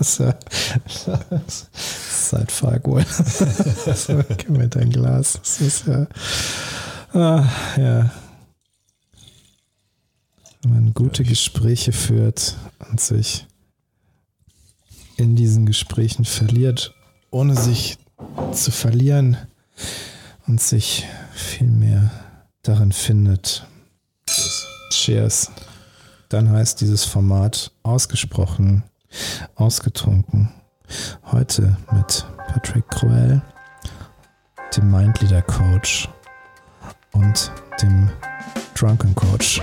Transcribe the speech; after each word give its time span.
Seit 0.00 0.50
Farquhar. 2.50 3.04
Gib 4.38 4.50
mir 4.50 4.68
dein 4.68 4.90
Glas. 4.90 5.34
Das 5.34 5.60
ist 5.60 5.86
ja. 5.86 6.06
Ah, 7.12 7.46
ja. 7.76 8.10
Wenn 10.62 10.72
man 10.72 10.94
gute 10.94 11.24
Gespräche 11.24 11.92
führt 11.92 12.56
und 12.90 13.00
sich 13.00 13.46
in 15.16 15.36
diesen 15.36 15.66
Gesprächen 15.66 16.24
verliert, 16.24 16.94
ohne 17.30 17.54
sich 17.54 17.98
zu 18.52 18.70
verlieren 18.70 19.36
und 20.46 20.60
sich 20.60 21.04
vielmehr 21.34 22.10
darin 22.62 22.92
findet. 22.92 23.66
Cheers. 24.90 25.50
Dann 26.28 26.50
heißt 26.50 26.80
dieses 26.80 27.04
Format 27.04 27.72
ausgesprochen, 27.82 28.84
ausgetrunken. 29.54 30.48
Heute 31.30 31.76
mit 31.92 32.26
Patrick 32.48 32.88
Cruel, 32.88 33.42
dem 34.76 34.90
Mindleader 34.90 35.42
Coach 35.42 36.08
und 37.12 37.50
dem 37.80 38.10
Drunken 38.74 39.14
Coach. 39.14 39.60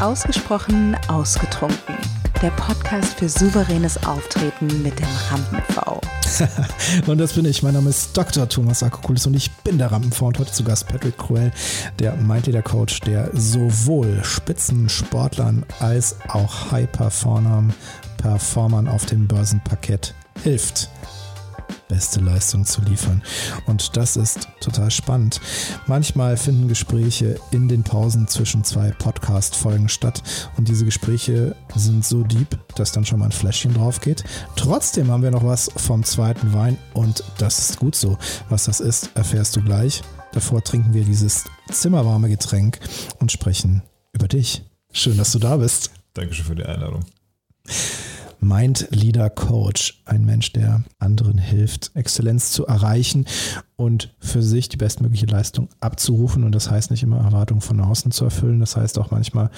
Ausgesprochen 0.00 0.96
ausgetrunken. 1.08 1.96
Der 2.40 2.50
Podcast 2.50 3.14
für 3.14 3.28
souveränes 3.28 4.04
Auftreten 4.04 4.82
mit 4.82 4.98
dem 4.98 5.06
Rampen-V. 5.30 6.00
und 7.06 7.18
das 7.18 7.34
bin 7.34 7.44
ich. 7.44 7.62
Mein 7.62 7.74
Name 7.74 7.90
ist 7.90 8.16
Dr. 8.16 8.48
Thomas 8.48 8.82
Akokulis 8.82 9.26
und 9.26 9.34
ich 9.34 9.50
bin 9.62 9.78
der 9.78 9.92
Rampen-V 9.92 10.26
und 10.26 10.38
heute 10.38 10.50
zu 10.50 10.64
Gast 10.64 10.88
Patrick 10.88 11.18
Cruel, 11.18 11.52
der 11.98 12.16
Mindleader 12.16 12.62
Coach, 12.62 13.00
der 13.00 13.30
sowohl 13.32 14.24
Spitzensportlern 14.24 15.64
als 15.78 16.16
auch 16.28 16.72
High-Performern 16.72 17.74
Performern 18.22 18.86
auf 18.86 19.04
dem 19.04 19.26
Börsenparkett 19.26 20.14
hilft 20.44 20.88
beste 21.88 22.20
Leistung 22.20 22.64
zu 22.64 22.80
liefern. 22.82 23.20
Und 23.66 23.96
das 23.98 24.16
ist 24.16 24.48
total 24.60 24.90
spannend. 24.90 25.40
Manchmal 25.86 26.38
finden 26.38 26.68
Gespräche 26.68 27.38
in 27.50 27.68
den 27.68 27.82
Pausen 27.82 28.28
zwischen 28.28 28.64
zwei 28.64 28.92
Podcast-Folgen 28.92 29.90
statt 29.90 30.22
und 30.56 30.68
diese 30.68 30.86
Gespräche 30.86 31.54
sind 31.74 32.02
so 32.04 32.22
deep, 32.22 32.56
dass 32.76 32.92
dann 32.92 33.04
schon 33.04 33.18
mal 33.18 33.26
ein 33.26 33.32
Fläschchen 33.32 33.74
drauf 33.74 34.00
geht. 34.00 34.24
Trotzdem 34.56 35.10
haben 35.10 35.22
wir 35.22 35.32
noch 35.32 35.44
was 35.44 35.70
vom 35.76 36.02
zweiten 36.02 36.54
Wein 36.54 36.78
und 36.94 37.24
das 37.36 37.58
ist 37.58 37.78
gut 37.78 37.94
so. 37.94 38.16
Was 38.48 38.64
das 38.64 38.80
ist, 38.80 39.10
erfährst 39.14 39.56
du 39.56 39.62
gleich. 39.62 40.00
Davor 40.32 40.62
trinken 40.62 40.94
wir 40.94 41.04
dieses 41.04 41.44
zimmerwarme 41.70 42.30
Getränk 42.30 42.78
und 43.18 43.32
sprechen 43.32 43.82
über 44.14 44.28
dich. 44.28 44.62
Schön, 44.92 45.18
dass 45.18 45.32
du 45.32 45.38
da 45.38 45.58
bist. 45.58 45.90
Dankeschön 46.14 46.46
für 46.46 46.54
die 46.54 46.64
Einladung. 46.64 47.04
Mind 48.42 48.88
Leader 48.90 49.30
Coach, 49.30 50.02
ein 50.04 50.24
Mensch, 50.24 50.52
der 50.52 50.82
anderen 50.98 51.38
hilft, 51.38 51.92
Exzellenz 51.94 52.50
zu 52.50 52.66
erreichen 52.66 53.26
und 53.76 54.12
für 54.18 54.42
sich 54.42 54.68
die 54.68 54.76
bestmögliche 54.76 55.26
Leistung 55.26 55.68
abzurufen. 55.78 56.42
Und 56.42 56.52
das 56.52 56.68
heißt 56.68 56.90
nicht 56.90 57.04
immer 57.04 57.18
Erwartungen 57.18 57.60
von 57.60 57.80
außen 57.80 58.10
zu 58.10 58.24
erfüllen. 58.24 58.58
Das 58.58 58.76
heißt 58.76 58.98
auch 58.98 59.12
manchmal 59.12 59.50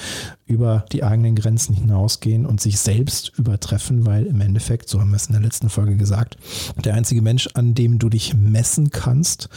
über 0.44 0.84
die 0.92 1.02
eigenen 1.02 1.34
Grenzen 1.34 1.74
hinausgehen 1.74 2.44
und 2.44 2.60
sich 2.60 2.78
selbst 2.78 3.32
übertreffen, 3.38 4.04
weil 4.04 4.26
im 4.26 4.42
Endeffekt, 4.42 4.90
so 4.90 5.00
haben 5.00 5.10
wir 5.10 5.16
es 5.16 5.26
in 5.26 5.32
der 5.32 5.42
letzten 5.42 5.70
Folge 5.70 5.96
gesagt, 5.96 6.36
der 6.84 6.94
einzige 6.94 7.22
Mensch, 7.22 7.48
an 7.54 7.74
dem 7.74 7.98
du 7.98 8.10
dich 8.10 8.34
messen 8.34 8.90
kannst, 8.90 9.48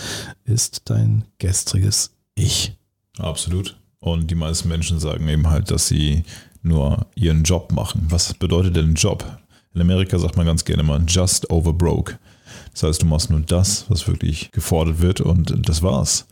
ist 0.46 0.90
dein 0.90 1.26
gestriges 1.38 2.16
Ich. 2.36 2.78
Absolut. 3.18 3.78
Und 4.00 4.30
die 4.32 4.36
meisten 4.36 4.70
Menschen 4.70 5.00
sagen 5.00 5.28
eben 5.28 5.50
halt, 5.50 5.72
dass 5.72 5.88
sie 5.88 6.24
nur 6.64 7.08
ihren 7.16 7.44
Job 7.44 7.72
machen. 7.72 8.08
Was 8.10 8.34
bedeutet 8.34 8.76
denn 8.76 8.96
Job? 8.96 9.40
In 9.74 9.82
Amerika 9.82 10.18
sagt 10.18 10.38
man 10.38 10.46
ganz 10.46 10.66
gerne 10.66 10.84
mal 10.84 11.02
just 11.08 11.50
over 11.50 11.74
broke. 11.74 12.18
Das 12.74 12.84
heißt, 12.84 13.02
du 13.02 13.06
machst 13.06 13.30
nur 13.30 13.42
das, 13.42 13.86
was 13.90 14.08
wirklich 14.08 14.52
gefordert 14.52 15.02
wird 15.02 15.22
und 15.22 15.68
das 15.68 15.84
war's. 15.84 16.28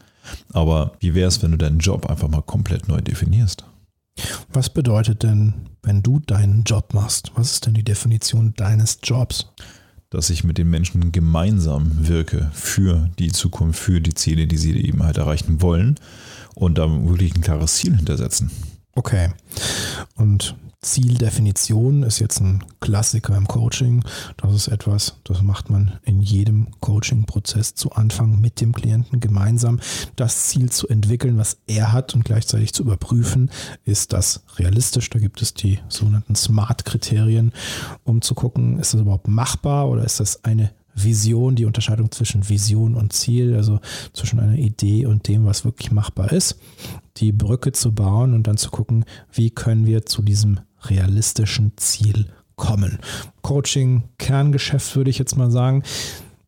Aber 0.53 0.93
wie 0.99 1.13
wäre 1.13 1.27
es, 1.27 1.41
wenn 1.43 1.51
du 1.51 1.57
deinen 1.57 1.79
Job 1.79 2.09
einfach 2.09 2.27
mal 2.27 2.41
komplett 2.41 2.87
neu 2.87 3.01
definierst? 3.01 3.63
Was 4.51 4.69
bedeutet 4.69 5.23
denn, 5.23 5.53
wenn 5.83 6.01
du 6.01 6.19
deinen 6.19 6.63
Job 6.63 6.93
machst? 6.93 7.31
Was 7.35 7.51
ist 7.51 7.65
denn 7.65 7.73
die 7.73 7.83
Definition 7.83 8.53
deines 8.55 8.99
Jobs? 9.03 9.47
Dass 10.09 10.29
ich 10.29 10.43
mit 10.43 10.57
den 10.57 10.69
Menschen 10.69 11.11
gemeinsam 11.11 12.07
wirke 12.07 12.49
für 12.53 13.09
die 13.19 13.31
Zukunft, 13.31 13.79
für 13.79 13.99
die 13.99 14.13
Ziele, 14.13 14.47
die 14.47 14.57
sie 14.57 14.79
eben 14.79 15.03
halt 15.03 15.17
erreichen 15.17 15.61
wollen 15.61 15.95
und 16.53 16.77
da 16.77 16.89
wirklich 16.89 17.35
ein 17.35 17.41
klares 17.41 17.75
Ziel 17.75 17.95
hintersetzen. 17.95 18.49
Okay. 18.95 19.29
Und 20.15 20.55
Zieldefinition 20.85 22.03
ist 22.03 22.19
jetzt 22.19 22.39
ein 22.39 22.63
Klassiker 22.79 23.35
im 23.35 23.47
Coaching. 23.47 24.03
Das 24.37 24.53
ist 24.53 24.67
etwas, 24.67 25.17
das 25.23 25.41
macht 25.41 25.69
man 25.69 25.99
in 26.03 26.21
jedem 26.21 26.67
Coaching-Prozess 26.79 27.73
zu 27.73 27.91
Anfang 27.91 28.39
mit 28.39 28.61
dem 28.61 28.71
Klienten 28.71 29.19
gemeinsam. 29.19 29.79
Das 30.15 30.43
Ziel 30.43 30.71
zu 30.71 30.87
entwickeln, 30.87 31.37
was 31.37 31.57
er 31.65 31.91
hat 31.91 32.13
und 32.13 32.23
gleichzeitig 32.23 32.73
zu 32.73 32.83
überprüfen, 32.83 33.49
ist 33.83 34.13
das 34.13 34.43
realistisch. 34.57 35.09
Da 35.09 35.17
gibt 35.17 35.41
es 35.41 35.55
die 35.55 35.79
sogenannten 35.89 36.35
SMART-Kriterien, 36.35 37.51
um 38.03 38.21
zu 38.21 38.35
gucken, 38.35 38.79
ist 38.79 38.93
das 38.93 39.01
überhaupt 39.01 39.27
machbar 39.27 39.89
oder 39.89 40.03
ist 40.03 40.19
das 40.19 40.45
eine 40.45 40.71
Vision, 40.93 41.55
die 41.55 41.65
Unterscheidung 41.65 42.11
zwischen 42.11 42.47
Vision 42.47 42.95
und 42.95 43.11
Ziel, 43.11 43.55
also 43.55 43.81
zwischen 44.13 44.39
einer 44.39 44.55
Idee 44.55 45.07
und 45.07 45.27
dem, 45.27 45.45
was 45.45 45.65
wirklich 45.65 45.91
machbar 45.91 46.31
ist, 46.31 46.57
die 47.17 47.31
Brücke 47.31 47.71
zu 47.71 47.93
bauen 47.93 48.33
und 48.33 48.47
dann 48.47 48.57
zu 48.57 48.71
gucken, 48.71 49.05
wie 49.31 49.49
können 49.49 49.85
wir 49.85 50.05
zu 50.05 50.21
diesem 50.21 50.59
realistischen 50.81 51.73
Ziel 51.77 52.27
kommen. 52.55 52.99
Coaching, 53.41 54.03
Kerngeschäft 54.17 54.95
würde 54.95 55.09
ich 55.09 55.17
jetzt 55.17 55.37
mal 55.37 55.51
sagen. 55.51 55.83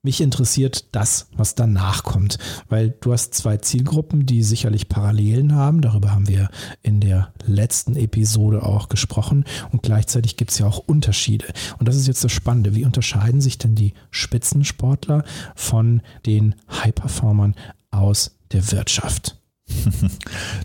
Mich 0.03 0.21
interessiert 0.21 0.85
das, 0.95 1.27
was 1.35 1.55
danach 1.55 2.03
kommt, 2.03 2.37
weil 2.69 2.91
du 3.01 3.11
hast 3.11 3.33
zwei 3.33 3.57
Zielgruppen, 3.57 4.25
die 4.25 4.41
sicherlich 4.41 4.87
Parallelen 4.87 5.53
haben. 5.53 5.81
Darüber 5.81 6.11
haben 6.11 6.29
wir 6.29 6.49
in 6.81 7.01
der 7.01 7.33
letzten 7.45 7.97
Episode 7.97 8.63
auch 8.63 8.87
gesprochen. 8.87 9.43
Und 9.71 9.83
gleichzeitig 9.83 10.37
gibt 10.37 10.51
es 10.51 10.59
ja 10.59 10.65
auch 10.65 10.77
Unterschiede. 10.77 11.47
Und 11.77 11.89
das 11.89 11.97
ist 11.97 12.07
jetzt 12.07 12.23
das 12.23 12.31
Spannende. 12.31 12.73
Wie 12.73 12.85
unterscheiden 12.85 13.41
sich 13.41 13.57
denn 13.57 13.75
die 13.75 13.95
Spitzensportler 14.11 15.25
von 15.55 16.01
den 16.25 16.55
High-Performern 16.69 17.55
aus 17.91 18.37
der 18.53 18.71
Wirtschaft? 18.71 19.36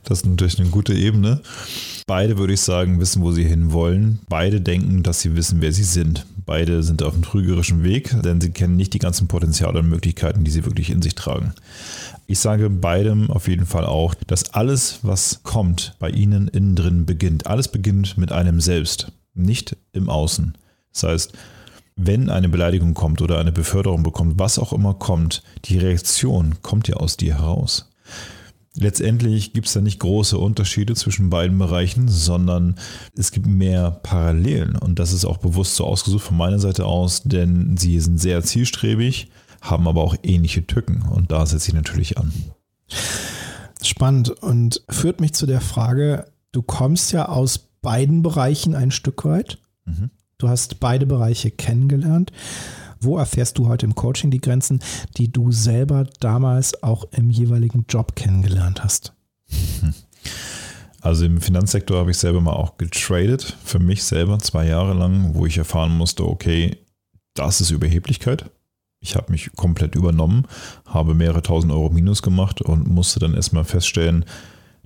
Das 0.05 0.19
ist 0.19 0.27
natürlich 0.27 0.59
eine 0.59 0.71
gute 0.71 0.95
Ebene. 0.95 1.41
Beide, 2.07 2.39
würde 2.39 2.53
ich 2.53 2.61
sagen, 2.61 3.01
wissen, 3.01 3.23
wo 3.23 3.33
sie 3.33 3.45
hinwollen. 3.45 4.21
Beide 4.29 4.61
denken, 4.61 5.03
dass 5.03 5.21
sie 5.21 5.37
wissen, 5.37 5.61
wer 5.61 5.73
sie 5.73 5.85
sind. 5.85 6.27
Beide 6.45 6.83
sind 6.83 7.03
auf 7.03 7.15
einem 7.15 7.23
trügerischen 7.23 7.85
Weg, 7.85 8.15
denn 8.23 8.41
sie 8.41 8.51
kennen 8.51 8.77
nicht 8.77 8.95
die 8.95 8.99
ganzen 8.99 9.29
Potenziale 9.29 9.79
und 9.79 9.89
Möglichkeiten, 9.89 10.45
die 10.45 10.51
sie 10.51 10.65
wirklich 10.65 10.91
in 10.91 11.03
sich 11.03 11.15
tragen. 11.15 11.53
Ich 12.27 12.41
sage 12.41 12.69
beidem 12.71 13.31
auf 13.31 13.49
jeden 13.49 13.67
Fall 13.67 13.85
auch, 13.85 14.15
dass 14.15 14.55
alles, 14.55 15.01
was 15.03 15.43
kommt, 15.43 15.95
bei 15.99 16.11
ihnen 16.11 16.49
innen 16.49 16.75
drin 16.75 17.07
beginnt. 17.07 17.47
Alles 17.47 17.69
beginnt 17.69 18.19
mit 18.19 18.33
einem 18.33 18.61
selbst, 18.61 19.13
nicht 19.35 19.77
im 19.93 20.09
Außen. 20.09 20.57
Das 20.93 21.03
heißt, 21.05 21.33
wenn 21.97 22.31
eine 22.31 22.49
Beleidigung 22.49 22.95
kommt 22.95 23.23
oder 23.23 23.39
eine 23.39 23.53
Beförderung 23.53 24.03
bekommt, 24.03 24.39
was 24.39 24.59
auch 24.59 24.73
immer 24.73 24.95
kommt, 24.95 25.43
die 25.67 25.79
Reaktion 25.79 26.57
kommt 26.63 26.89
ja 26.89 26.97
aus 26.97 27.17
dir 27.17 27.39
heraus. 27.39 27.92
Letztendlich 28.75 29.53
gibt 29.53 29.67
es 29.67 29.75
da 29.75 29.83
nicht 29.83 30.01
große 30.01 30.39
Unterschiede 30.39 30.95
zwischen 30.95 31.29
beiden 31.29 31.59
Bereichen, 31.59 32.09
sondern 32.09 32.77
es 33.15 33.31
gibt 33.31 33.47
mehr 33.47 33.91
Parallelen. 33.91 34.77
Und 34.77 34.99
das 34.99 35.13
ist 35.13 35.27
auch 35.27 35.37
bewusst 35.37 35.77
so 35.77 35.85
ausgesucht 35.85 36.25
von 36.25 36.39
meiner 36.39 36.59
Seite 36.59 36.87
aus, 36.87 37.23
denn 37.23 37.77
sie 37.77 38.01
sind 38.01 38.19
sehr 38.19 38.43
zielstrebig, 38.43 39.31
haben 39.61 39.87
aber 39.87 40.03
auch 40.03 40.17
ähnliche 40.23 40.67
Tücken. 40.67 41.03
Und 41.03 41.31
da 41.31 41.45
setze 41.45 41.69
ich 41.69 41.75
natürlich 41.75 42.17
an. 42.17 42.33
Spannend 43.83 44.31
und 44.31 44.83
führt 44.89 45.21
mich 45.21 45.35
zu 45.35 45.45
der 45.45 45.61
Frage, 45.61 46.33
du 46.53 46.63
kommst 46.63 47.13
ja 47.13 47.29
aus 47.29 47.59
beiden 47.83 48.23
Bereichen 48.23 48.75
ein 48.75 48.91
Stück 48.91 49.27
weit. 49.27 49.59
Mhm. 49.85 50.11
Du 50.39 50.49
hast 50.49 50.81
beide 50.81 51.05
Bereiche 51.05 51.51
kennengelernt. 51.51 52.33
Wo 53.05 53.19
erfährst 53.19 53.59
du 53.59 53.67
heute 53.67 53.85
im 53.85 53.97
Coaching 53.97 54.31
die 54.31 54.41
Grenzen, 54.41 54.79
die 55.17 55.31
du 55.31 55.51
selber 55.51 56.05
damals 56.21 56.85
auch 56.85 57.05
im 57.11 57.31
jeweiligen 57.31 57.85
Job 57.89 58.15
kennengelernt 58.15 58.85
hast? 58.85 59.13
Also 61.01 61.25
im 61.25 61.41
Finanzsektor 61.41 61.99
habe 61.99 62.13
ich 62.13 62.19
selber 62.19 62.41
mal 62.41 62.53
auch 62.53 62.79
getradet, 62.79 63.57
für 63.65 63.81
mich 63.81 64.05
selber 64.05 64.39
zwei 64.39 64.69
Jahre 64.69 64.95
lang, 64.95 65.35
wo 65.35 65.47
ich 65.47 65.59
erfahren 65.59 65.91
musste, 65.91 66.25
okay, 66.25 66.79
das 67.35 67.61
ist 67.61 67.73
Überheblichkeit. 67.73 68.49
Ich 69.01 69.17
habe 69.17 69.33
mich 69.33 69.51
komplett 69.57 69.97
übernommen, 69.97 70.47
habe 70.87 71.15
mehrere 71.15 71.43
tausend 71.43 71.73
Euro 71.73 71.91
Minus 71.91 72.23
gemacht 72.23 72.63
und 72.63 72.87
musste 72.87 73.19
dann 73.19 73.35
erstmal 73.35 73.65
feststellen, 73.65 74.25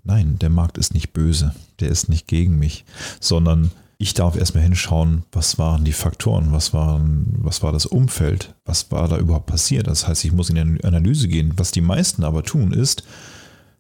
nein, 0.04 0.38
der 0.38 0.48
Markt 0.48 0.78
ist 0.78 0.94
nicht 0.94 1.12
böse, 1.12 1.54
der 1.80 1.90
ist 1.90 2.08
nicht 2.08 2.26
gegen 2.26 2.58
mich, 2.58 2.86
sondern 3.20 3.72
ich 3.98 4.14
darf 4.14 4.36
erstmal 4.36 4.64
hinschauen, 4.64 5.24
was 5.32 5.58
waren 5.58 5.84
die 5.84 5.92
Faktoren, 5.92 6.52
was, 6.52 6.74
waren, 6.74 7.34
was 7.38 7.62
war 7.62 7.72
das 7.72 7.86
Umfeld, 7.86 8.54
was 8.64 8.90
war 8.90 9.08
da 9.08 9.16
überhaupt 9.16 9.46
passiert. 9.46 9.86
Das 9.86 10.06
heißt, 10.06 10.24
ich 10.24 10.32
muss 10.32 10.50
in 10.50 10.58
eine 10.58 10.84
Analyse 10.84 11.28
gehen. 11.28 11.54
Was 11.56 11.70
die 11.70 11.80
meisten 11.80 12.22
aber 12.22 12.42
tun, 12.42 12.72
ist, 12.72 13.04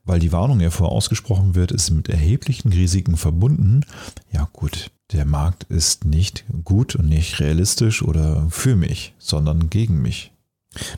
weil 0.04 0.18
die 0.18 0.32
Warnung 0.32 0.60
ja 0.60 0.70
vorher 0.70 0.94
ausgesprochen 0.94 1.54
wird, 1.54 1.70
ist 1.70 1.90
mit 1.90 2.08
erheblichen 2.08 2.72
Risiken 2.72 3.16
verbunden. 3.16 3.82
Ja 4.32 4.48
gut, 4.52 4.90
der 5.12 5.26
Markt 5.26 5.64
ist 5.64 6.06
nicht 6.06 6.44
gut 6.64 6.96
und 6.96 7.08
nicht 7.08 7.38
realistisch 7.40 8.02
oder 8.02 8.46
für 8.48 8.74
mich, 8.74 9.14
sondern 9.18 9.68
gegen 9.68 10.00
mich. 10.00 10.32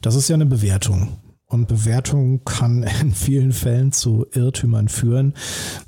Das 0.01 0.15
ist 0.15 0.29
ja 0.29 0.35
eine 0.35 0.47
Bewertung. 0.47 1.17
Und 1.51 1.67
Bewertung 1.67 2.45
kann 2.45 2.83
in 3.01 3.13
vielen 3.13 3.53
Fällen 3.53 3.91
zu 3.93 4.27
Irrtümern 4.33 4.89
führen. 4.89 5.33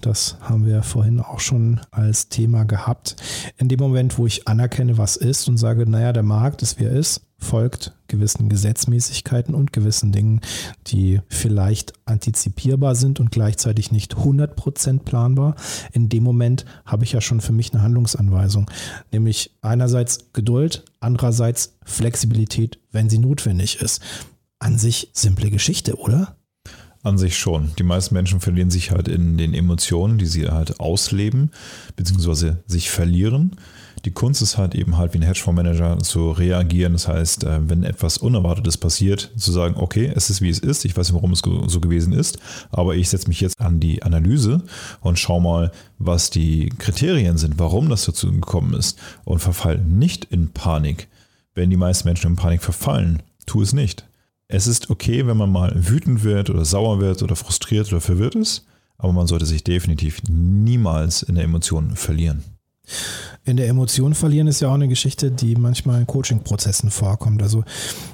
Das 0.00 0.38
haben 0.40 0.64
wir 0.66 0.82
vorhin 0.82 1.20
auch 1.20 1.40
schon 1.40 1.80
als 1.90 2.28
Thema 2.28 2.64
gehabt. 2.64 3.16
In 3.58 3.68
dem 3.68 3.78
Moment, 3.78 4.16
wo 4.16 4.26
ich 4.26 4.48
anerkenne, 4.48 4.96
was 4.96 5.16
ist 5.16 5.48
und 5.48 5.58
sage, 5.58 5.88
naja, 5.88 6.12
der 6.12 6.22
Markt 6.22 6.62
ist, 6.62 6.80
wie 6.80 6.84
er 6.84 6.92
ist, 6.92 7.26
folgt 7.36 7.94
gewissen 8.06 8.48
Gesetzmäßigkeiten 8.48 9.54
und 9.54 9.72
gewissen 9.72 10.12
Dingen, 10.12 10.40
die 10.88 11.20
vielleicht 11.28 11.92
antizipierbar 12.04 12.94
sind 12.94 13.20
und 13.20 13.30
gleichzeitig 13.30 13.92
nicht 13.92 14.16
100% 14.16 15.00
planbar. 15.00 15.56
In 15.92 16.08
dem 16.08 16.22
Moment 16.22 16.64
habe 16.84 17.04
ich 17.04 17.12
ja 17.12 17.20
schon 17.20 17.40
für 17.40 17.52
mich 17.52 17.72
eine 17.72 17.82
Handlungsanweisung, 17.82 18.70
nämlich 19.12 19.52
einerseits 19.62 20.32
Geduld, 20.32 20.84
andererseits 21.00 21.76
Flexibilität, 21.84 22.78
wenn 22.92 23.08
sie 23.08 23.18
notwendig 23.18 23.80
ist 23.80 24.02
an 24.60 24.78
sich 24.78 25.10
simple 25.12 25.50
Geschichte, 25.50 25.96
oder? 25.96 26.36
An 27.02 27.16
sich 27.16 27.38
schon. 27.38 27.72
Die 27.78 27.82
meisten 27.82 28.14
Menschen 28.14 28.40
verlieren 28.40 28.70
sich 28.70 28.90
halt 28.90 29.08
in 29.08 29.38
den 29.38 29.54
Emotionen, 29.54 30.18
die 30.18 30.26
sie 30.26 30.48
halt 30.48 30.80
ausleben, 30.80 31.50
beziehungsweise 31.96 32.62
sich 32.66 32.90
verlieren. 32.90 33.56
Die 34.04 34.10
Kunst 34.10 34.42
ist 34.42 34.58
halt 34.58 34.74
eben 34.74 34.98
halt 34.98 35.14
wie 35.14 35.18
ein 35.18 35.22
Hedgefondsmanager 35.22 35.98
zu 35.98 36.30
reagieren. 36.30 36.92
Das 36.92 37.08
heißt, 37.08 37.44
äh, 37.44 37.68
wenn 37.68 37.84
etwas 37.84 38.18
Unerwartetes 38.18 38.76
passiert, 38.76 39.30
zu 39.36 39.50
sagen, 39.50 39.76
okay, 39.76 40.12
es 40.14 40.28
ist 40.28 40.42
wie 40.42 40.50
es 40.50 40.58
ist, 40.58 40.84
ich 40.84 40.96
weiß 40.96 41.08
nicht, 41.08 41.16
warum 41.16 41.32
es 41.32 41.40
so 41.40 41.80
gewesen 41.80 42.12
ist, 42.12 42.38
aber 42.70 42.96
ich 42.96 43.08
setze 43.08 43.28
mich 43.28 43.40
jetzt 43.40 43.60
an 43.60 43.80
die 43.80 44.02
Analyse 44.02 44.62
und 45.00 45.18
schau 45.18 45.40
mal, 45.40 45.72
was 45.98 46.30
die 46.30 46.68
Kriterien 46.78 47.38
sind, 47.38 47.58
warum 47.58 47.88
das 47.88 48.04
dazu 48.04 48.30
gekommen 48.30 48.74
ist 48.74 48.98
und 49.24 49.40
verfall 49.40 49.78
nicht 49.78 50.26
in 50.26 50.50
Panik. 50.52 51.08
Wenn 51.54 51.70
die 51.70 51.76
meisten 51.76 52.08
Menschen 52.08 52.30
in 52.30 52.36
Panik 52.36 52.62
verfallen, 52.62 53.22
tu 53.46 53.62
es 53.62 53.72
nicht. 53.72 54.06
Es 54.52 54.66
ist 54.66 54.90
okay, 54.90 55.28
wenn 55.28 55.36
man 55.36 55.52
mal 55.52 55.72
wütend 55.76 56.24
wird 56.24 56.50
oder 56.50 56.64
sauer 56.64 56.98
wird 56.98 57.22
oder 57.22 57.36
frustriert 57.36 57.86
oder 57.92 58.00
verwirrt 58.00 58.34
ist, 58.34 58.66
aber 58.98 59.12
man 59.12 59.28
sollte 59.28 59.46
sich 59.46 59.62
definitiv 59.62 60.22
niemals 60.28 61.22
in 61.22 61.36
der 61.36 61.44
Emotion 61.44 61.94
verlieren. 61.94 62.42
In 63.44 63.56
der 63.56 63.68
Emotion 63.68 64.14
verlieren 64.14 64.46
ist 64.48 64.60
ja 64.60 64.68
auch 64.68 64.74
eine 64.74 64.86
Geschichte, 64.86 65.30
die 65.30 65.56
manchmal 65.56 66.00
in 66.00 66.06
Coaching-Prozessen 66.06 66.90
vorkommt. 66.90 67.42
Also 67.42 67.64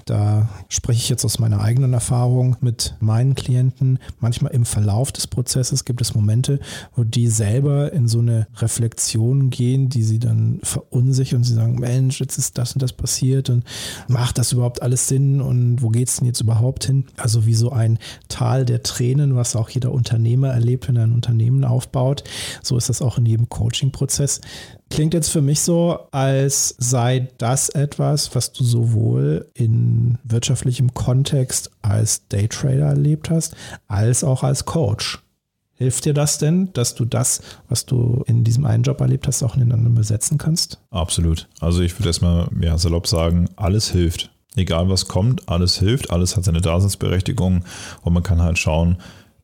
da 0.05 0.49
spreche 0.69 0.99
ich 0.99 1.09
jetzt 1.09 1.25
aus 1.25 1.41
meiner 1.41 1.61
eigenen 1.61 1.93
Erfahrung 1.93 2.57
mit 2.61 2.95
meinen 3.01 3.35
Klienten. 3.35 3.99
Manchmal 4.21 4.53
im 4.53 4.65
Verlauf 4.65 5.11
des 5.11 5.27
Prozesses 5.27 5.85
gibt 5.85 6.01
es 6.01 6.15
Momente, 6.15 6.61
wo 6.95 7.03
die 7.03 7.27
selber 7.27 7.93
in 7.93 8.07
so 8.07 8.21
eine 8.21 8.47
Reflexion 8.59 9.51
gehen, 9.51 9.89
die 9.89 10.05
sie 10.05 10.21
dann 10.21 10.61
verunsichern 10.63 11.39
und 11.39 11.45
sie 11.45 11.55
sagen, 11.55 11.75
Mensch, 11.75 12.21
jetzt 12.21 12.39
ist 12.39 12.57
das 12.57 12.75
und 12.75 12.83
das 12.83 12.93
passiert 12.93 13.51
und 13.51 13.65
macht 14.07 14.39
das 14.39 14.53
überhaupt 14.53 14.81
alles 14.81 15.09
Sinn 15.09 15.41
und 15.41 15.83
wo 15.83 15.89
geht 15.89 16.09
es 16.09 16.17
denn 16.17 16.27
jetzt 16.27 16.41
überhaupt 16.41 16.85
hin? 16.85 17.05
Also 17.17 17.47
wie 17.47 17.55
so 17.55 17.73
ein 17.73 17.99
Tal 18.29 18.65
der 18.65 18.85
Tränen, 18.85 19.35
was 19.35 19.57
auch 19.57 19.71
jeder 19.71 19.91
Unternehmer 19.91 20.49
erlebt, 20.49 20.87
wenn 20.87 20.97
er 20.97 21.03
ein 21.03 21.13
Unternehmen 21.13 21.65
aufbaut. 21.65 22.23
So 22.63 22.77
ist 22.77 22.89
das 22.89 23.03
auch 23.03 23.19
in 23.19 23.27
jedem 23.27 23.49
Coaching-Prozess. 23.49 24.41
Klingt 24.91 25.15
jetzt 25.15 25.31
für 25.31 25.43
mich 25.43 25.61
so, 25.61 26.09
als 26.13 26.75
sei 26.79 27.29
das 27.39 27.69
etwas, 27.69 28.35
was 28.35 28.53
du 28.53 28.65
sowohl 28.65 29.51
in 29.55 30.19
wirtschaftlichem 30.25 30.95
Kontext 30.95 31.71
als 31.83 32.29
Daytrader 32.29 32.87
erlebt 32.87 33.31
hast, 33.31 33.55
als 33.89 34.25
auch 34.25 34.43
als 34.43 34.65
Coach. 34.65 35.23
Hilft 35.75 36.07
dir 36.07 36.15
das 36.15 36.39
denn, 36.39 36.73
dass 36.73 36.95
du 36.95 37.05
das, 37.05 37.43
was 37.69 37.85
du 37.85 38.25
in 38.27 38.45
diesem 38.45 38.65
einen 38.65 38.83
Job 38.83 39.01
erlebt 39.01 39.27
hast, 39.27 39.43
auch 39.43 39.57
ineinander 39.57 39.91
besetzen 39.91 40.39
kannst? 40.39 40.81
Absolut. 40.91 41.49
Also 41.61 41.83
ich 41.83 41.99
würde 41.99 42.09
erstmal 42.09 42.49
ja, 42.63 42.79
salopp 42.79 43.07
sagen, 43.07 43.51
alles 43.57 43.91
hilft. 43.91 44.31
Egal 44.55 44.89
was 44.89 45.07
kommt, 45.07 45.47
alles 45.51 45.79
hilft, 45.79 46.11
alles 46.11 46.35
hat 46.35 46.45
seine 46.45 46.63
Daseinsberechtigung 46.63 47.65
und 48.01 48.13
man 48.15 48.23
kann 48.23 48.41
halt 48.41 48.59
schauen, 48.59 48.97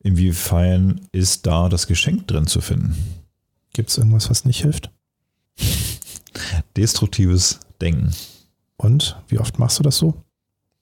inwiefern 0.03 1.03
ist 1.13 1.47
da 1.47 1.69
das 1.69 1.87
Geschenk 1.87 2.27
drin 2.29 2.47
zu 2.47 2.63
finden. 2.63 2.97
Gibt 3.75 3.91
es 3.91 3.99
irgendwas, 3.99 4.31
was 4.31 4.47
nicht 4.47 4.63
hilft? 4.63 4.91
Destruktives 6.77 7.61
Denken. 7.81 8.13
Und 8.77 9.17
wie 9.29 9.39
oft 9.39 9.59
machst 9.59 9.79
du 9.79 9.83
das 9.83 9.99
so? 9.99 10.15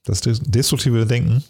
Das 0.05 0.21
destruktive 0.21 1.07
Denken. 1.07 1.45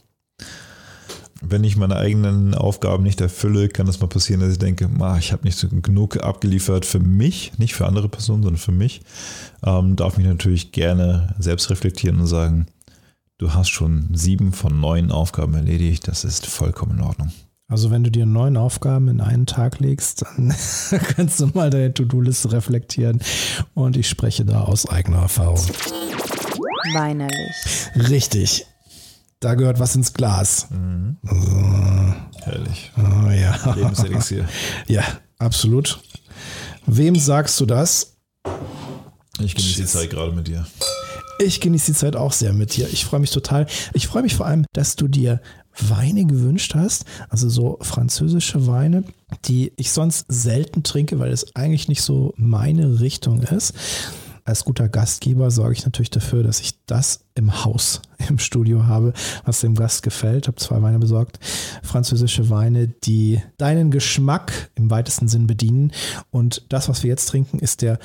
Wenn 1.42 1.64
ich 1.64 1.76
meine 1.76 1.96
eigenen 1.96 2.54
Aufgaben 2.54 3.02
nicht 3.02 3.20
erfülle, 3.20 3.68
kann 3.68 3.88
es 3.88 4.00
mal 4.00 4.08
passieren, 4.08 4.40
dass 4.40 4.52
ich 4.52 4.58
denke, 4.58 4.90
ah, 4.98 5.16
ich 5.18 5.32
habe 5.32 5.44
nicht 5.44 5.56
so 5.56 5.68
genug 5.68 6.22
abgeliefert 6.22 6.84
für 6.84 7.00
mich, 7.00 7.58
nicht 7.58 7.74
für 7.74 7.86
andere 7.86 8.08
Personen, 8.08 8.42
sondern 8.42 8.60
für 8.60 8.72
mich. 8.72 9.00
Ähm, 9.64 9.96
darf 9.96 10.18
mich 10.18 10.26
natürlich 10.26 10.72
gerne 10.72 11.34
selbst 11.38 11.70
reflektieren 11.70 12.20
und 12.20 12.26
sagen, 12.26 12.66
du 13.38 13.54
hast 13.54 13.70
schon 13.70 14.10
sieben 14.12 14.52
von 14.52 14.80
neun 14.80 15.10
Aufgaben 15.10 15.54
erledigt, 15.54 16.08
das 16.08 16.24
ist 16.24 16.46
vollkommen 16.46 16.98
in 16.98 17.04
Ordnung. 17.04 17.32
Also 17.70 17.92
wenn 17.92 18.02
du 18.02 18.10
dir 18.10 18.26
neun 18.26 18.56
Aufgaben 18.56 19.06
in 19.06 19.20
einen 19.20 19.46
Tag 19.46 19.78
legst, 19.78 20.22
dann 20.22 20.52
kannst 21.16 21.38
du 21.38 21.46
mal 21.54 21.70
deine 21.70 21.94
To-Do-Liste 21.94 22.50
reflektieren. 22.50 23.20
Und 23.74 23.96
ich 23.96 24.08
spreche 24.08 24.44
da 24.44 24.62
aus 24.62 24.88
eigener 24.88 25.20
Erfahrung. 25.22 25.64
Weinerlich. 26.92 27.88
Richtig. 27.94 28.66
Da 29.38 29.54
gehört 29.54 29.78
was 29.78 29.94
ins 29.94 30.12
Glas. 30.12 30.66
Mhm. 30.70 31.16
So. 31.22 32.14
Herrlich. 32.42 32.92
Oh, 32.98 33.30
ja. 33.30 33.74
Lebenselixier. 33.74 34.48
Ja, 34.88 35.04
absolut. 35.38 36.00
Wem 36.86 37.14
sagst 37.14 37.60
du 37.60 37.66
das? 37.66 38.16
Ich 39.38 39.54
genieße 39.54 39.82
die 39.82 39.86
Zeit 39.86 40.10
gerade 40.10 40.32
mit 40.32 40.48
dir. 40.48 40.66
Ich 41.38 41.60
genieße 41.60 41.92
die 41.92 41.98
Zeit 41.98 42.16
auch 42.16 42.32
sehr 42.32 42.52
mit 42.52 42.76
dir. 42.76 42.88
Ich 42.92 43.04
freue 43.04 43.20
mich 43.20 43.30
total. 43.30 43.66
Ich 43.94 44.08
freue 44.08 44.22
mich 44.22 44.34
vor 44.34 44.46
allem, 44.46 44.66
dass 44.72 44.96
du 44.96 45.08
dir 45.08 45.40
Weine 45.88 46.26
gewünscht 46.26 46.74
hast, 46.74 47.04
also 47.28 47.48
so 47.48 47.78
französische 47.80 48.66
Weine, 48.66 49.04
die 49.44 49.72
ich 49.76 49.92
sonst 49.92 50.26
selten 50.28 50.82
trinke, 50.82 51.18
weil 51.18 51.32
es 51.32 51.54
eigentlich 51.54 51.88
nicht 51.88 52.02
so 52.02 52.34
meine 52.36 53.00
Richtung 53.00 53.42
ist. 53.42 53.74
Als 54.44 54.64
guter 54.64 54.88
Gastgeber 54.88 55.50
sorge 55.50 55.74
ich 55.74 55.84
natürlich 55.84 56.10
dafür, 56.10 56.42
dass 56.42 56.60
ich 56.60 56.84
das 56.86 57.20
im 57.34 57.64
Haus, 57.64 58.02
im 58.28 58.38
Studio 58.38 58.86
habe, 58.86 59.12
was 59.44 59.60
dem 59.60 59.74
Gast 59.74 60.02
gefällt. 60.02 60.48
Habe 60.48 60.56
zwei 60.56 60.82
Weine 60.82 60.98
besorgt. 60.98 61.38
Französische 61.82 62.50
Weine, 62.50 62.88
die 62.88 63.40
deinen 63.58 63.90
Geschmack 63.90 64.70
im 64.74 64.90
weitesten 64.90 65.28
Sinn 65.28 65.46
bedienen. 65.46 65.92
Und 66.30 66.64
das, 66.68 66.88
was 66.88 67.02
wir 67.02 67.10
jetzt 67.10 67.26
trinken, 67.26 67.58
ist 67.58 67.82
der 67.82 67.98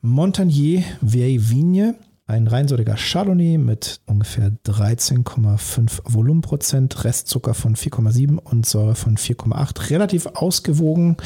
Montagnier 0.00 0.82
Vieille 1.00 1.48
Vigne 1.50 1.94
ein 2.32 2.46
reinsortiger 2.46 2.96
Chardonnay 2.96 3.58
mit 3.58 4.00
ungefähr 4.06 4.50
13,5 4.64 6.00
Volumenprozent, 6.04 7.04
Restzucker 7.04 7.52
von 7.52 7.76
4,7 7.76 8.38
und 8.38 8.64
Säure 8.64 8.94
von 8.94 9.18
4,8. 9.18 9.90
Relativ 9.90 10.26
ausgewogen 10.26 11.18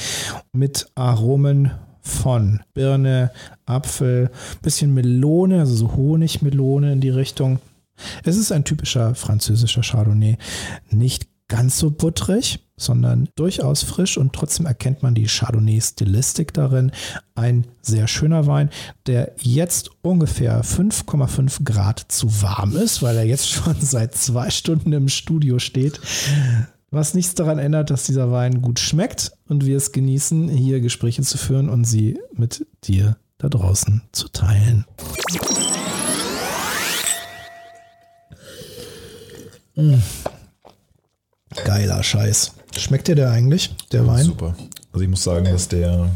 mit 0.52 0.90
Aromen 0.97 1.71
von 2.00 2.61
Birne, 2.75 3.31
Apfel, 3.66 4.31
bisschen 4.62 4.95
Melone, 4.95 5.61
also 5.61 5.76
so 5.76 5.97
Honigmelone 5.97 6.92
in 6.92 7.00
die 7.00 7.11
Richtung. 7.11 7.61
Es 8.25 8.37
ist 8.37 8.50
ein 8.50 8.64
typischer 8.64 9.14
französischer 9.14 9.83
Chardonnay. 9.83 10.38
Nicht 10.90 11.28
ganz 11.47 11.78
so 11.78 11.92
butterig, 11.92 12.65
sondern 12.76 13.28
durchaus 13.37 13.83
frisch 13.83 14.18
und 14.18 14.33
trotzdem 14.33 14.66
erkennt 14.66 15.02
man 15.02 15.14
die 15.14 15.26
Chardonnay-Stilistik 15.26 16.52
darin. 16.52 16.92
Ein 17.35 17.66
sehr 17.80 18.06
schöner 18.06 18.47
Wein, 18.47 18.71
der 19.06 19.33
jetzt 19.40 19.90
ungefähr 20.02 20.62
5,5 20.62 21.64
Grad 21.64 22.04
zu 22.09 22.42
warm 22.42 22.76
ist, 22.76 23.02
weil 23.02 23.16
er 23.16 23.25
jetzt 23.25 23.49
schon 23.50 23.76
seit 23.80 24.14
zwei 24.14 24.50
Stunden 24.50 24.92
im 24.92 25.09
Studio 25.09 25.59
steht. 25.59 26.00
Was 26.90 27.14
nichts 27.14 27.35
daran 27.35 27.59
ändert, 27.59 27.90
dass 27.90 28.04
dieser 28.04 28.30
Wein 28.30 28.62
gut 28.62 28.78
schmeckt 28.78 29.33
und 29.49 29.66
wir 29.66 29.76
es 29.76 29.92
genießen, 29.92 30.49
hier 30.49 30.80
Gespräche 30.80 31.23
zu 31.23 31.37
führen 31.38 31.68
und 31.68 31.85
sie 31.85 32.18
mit 32.33 32.66
dir 32.85 33.16
da 33.38 33.49
draußen 33.49 34.02
zu 34.12 34.28
teilen. 34.28 34.85
Mmh. 39.75 40.00
Geiler 41.64 42.02
Scheiß. 42.02 42.56
Schmeckt 42.78 43.09
dir 43.09 43.14
der 43.14 43.30
eigentlich, 43.30 43.75
der 43.92 44.06
Wein? 44.06 44.25
Super. 44.25 44.54
Also 44.92 45.02
ich 45.02 45.09
muss 45.09 45.23
sagen, 45.23 45.47
dass 45.47 45.68
der 45.68 46.11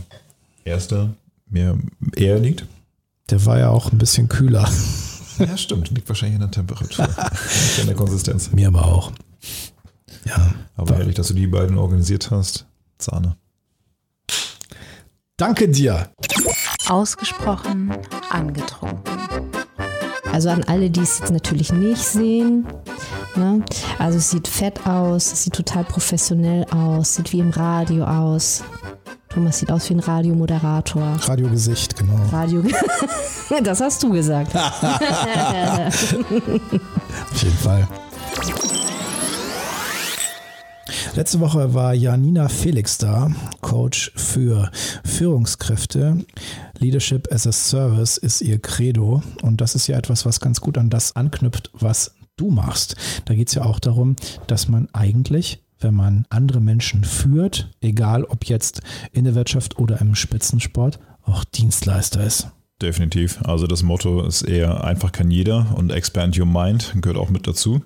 erste 0.64 1.14
mir 1.48 1.78
eher 2.16 2.38
liegt. 2.38 2.64
Der 3.30 3.44
war 3.46 3.58
ja 3.58 3.70
auch 3.70 3.92
ein 3.92 3.98
bisschen 3.98 4.28
kühler. 4.28 4.68
Ja, 5.38 5.56
stimmt. 5.56 5.88
Liegt 5.88 6.06
wahrscheinlich 6.06 6.34
in 6.34 6.40
der 6.42 6.50
Temperatur. 6.50 7.06
Nicht 7.32 7.78
in 7.78 7.86
der 7.86 7.96
Konsistenz. 7.96 8.52
Mir 8.52 8.68
aber 8.68 8.84
auch. 8.84 9.10
Ja. 10.26 10.54
Aber 10.76 10.96
herrlich, 10.96 11.14
dass 11.14 11.28
du 11.28 11.34
die 11.34 11.46
beiden 11.46 11.78
organisiert 11.78 12.30
hast. 12.30 12.66
Zahne. 12.98 13.36
Danke 15.38 15.66
dir. 15.70 16.10
Ausgesprochen 16.90 17.90
angetrunken. 18.28 19.18
Also 20.30 20.50
an 20.50 20.62
alle, 20.64 20.90
die 20.90 21.00
es 21.00 21.20
jetzt 21.20 21.32
natürlich 21.32 21.72
nicht 21.72 22.02
sehen, 22.02 22.66
Ne? 23.36 23.62
Also 23.98 24.18
es 24.18 24.30
sieht 24.30 24.48
fett 24.48 24.86
aus, 24.86 25.32
es 25.32 25.44
sieht 25.44 25.54
total 25.54 25.84
professionell 25.84 26.64
aus, 26.72 27.14
sieht 27.14 27.32
wie 27.32 27.40
im 27.40 27.50
Radio 27.50 28.04
aus. 28.04 28.64
Thomas 29.28 29.60
sieht 29.60 29.70
aus 29.70 29.88
wie 29.88 29.94
ein 29.94 30.00
Radiomoderator. 30.00 31.16
Radiogesicht, 31.22 31.96
genau. 31.96 32.16
Radio. 32.32 32.64
das 33.62 33.80
hast 33.80 34.02
du 34.02 34.10
gesagt. 34.10 34.54
Auf 34.56 34.64
jeden 37.40 37.58
Fall. 37.58 37.86
Letzte 41.14 41.38
Woche 41.40 41.74
war 41.74 41.94
Janina 41.94 42.48
Felix 42.48 42.98
da, 42.98 43.30
Coach 43.60 44.10
für 44.16 44.70
Führungskräfte. 45.04 46.24
Leadership 46.78 47.32
as 47.32 47.46
a 47.46 47.52
Service 47.52 48.16
ist 48.16 48.40
ihr 48.40 48.60
Credo 48.60 49.22
und 49.42 49.60
das 49.60 49.74
ist 49.74 49.86
ja 49.86 49.96
etwas, 49.96 50.26
was 50.26 50.40
ganz 50.40 50.60
gut 50.60 50.76
an 50.76 50.90
das 50.90 51.14
anknüpft, 51.14 51.70
was 51.74 52.14
du 52.40 52.50
machst. 52.50 52.96
Da 53.26 53.34
geht 53.34 53.48
es 53.48 53.54
ja 53.54 53.62
auch 53.62 53.78
darum, 53.78 54.16
dass 54.46 54.68
man 54.68 54.88
eigentlich 54.92 55.62
wenn 55.82 55.94
man 55.94 56.26
andere 56.28 56.60
Menschen 56.60 57.04
führt, 57.04 57.70
egal 57.80 58.24
ob 58.24 58.44
jetzt 58.44 58.82
in 59.12 59.24
der 59.24 59.34
Wirtschaft 59.34 59.78
oder 59.78 59.98
im 60.02 60.14
Spitzensport, 60.14 61.00
auch 61.24 61.42
Dienstleister 61.42 62.22
ist. 62.22 62.48
Definitiv. 62.82 63.40
Also 63.44 63.66
das 63.66 63.82
Motto 63.82 64.22
ist 64.22 64.42
eher 64.42 64.84
einfach 64.84 65.10
kann 65.10 65.30
jeder 65.30 65.74
und 65.74 65.90
expand 65.90 66.38
your 66.38 66.44
mind 66.44 66.92
gehört 67.00 67.16
auch 67.16 67.30
mit 67.30 67.46
dazu 67.46 67.80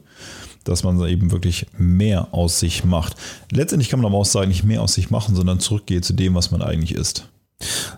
dass 0.64 0.82
man 0.82 0.98
eben 1.06 1.30
wirklich 1.30 1.66
mehr 1.76 2.32
aus 2.32 2.58
sich 2.58 2.84
macht. 2.84 3.16
Letztendlich 3.52 3.90
kann 3.90 4.00
man 4.00 4.06
aber 4.10 4.18
auch 4.18 4.24
sagen, 4.24 4.48
nicht 4.48 4.64
mehr 4.64 4.82
aus 4.82 4.94
sich 4.94 5.10
machen, 5.10 5.34
sondern 5.34 5.60
zurückgeht 5.60 6.04
zu 6.04 6.14
dem, 6.14 6.34
was 6.34 6.50
man 6.50 6.62
eigentlich 6.62 6.94
ist. 6.94 7.28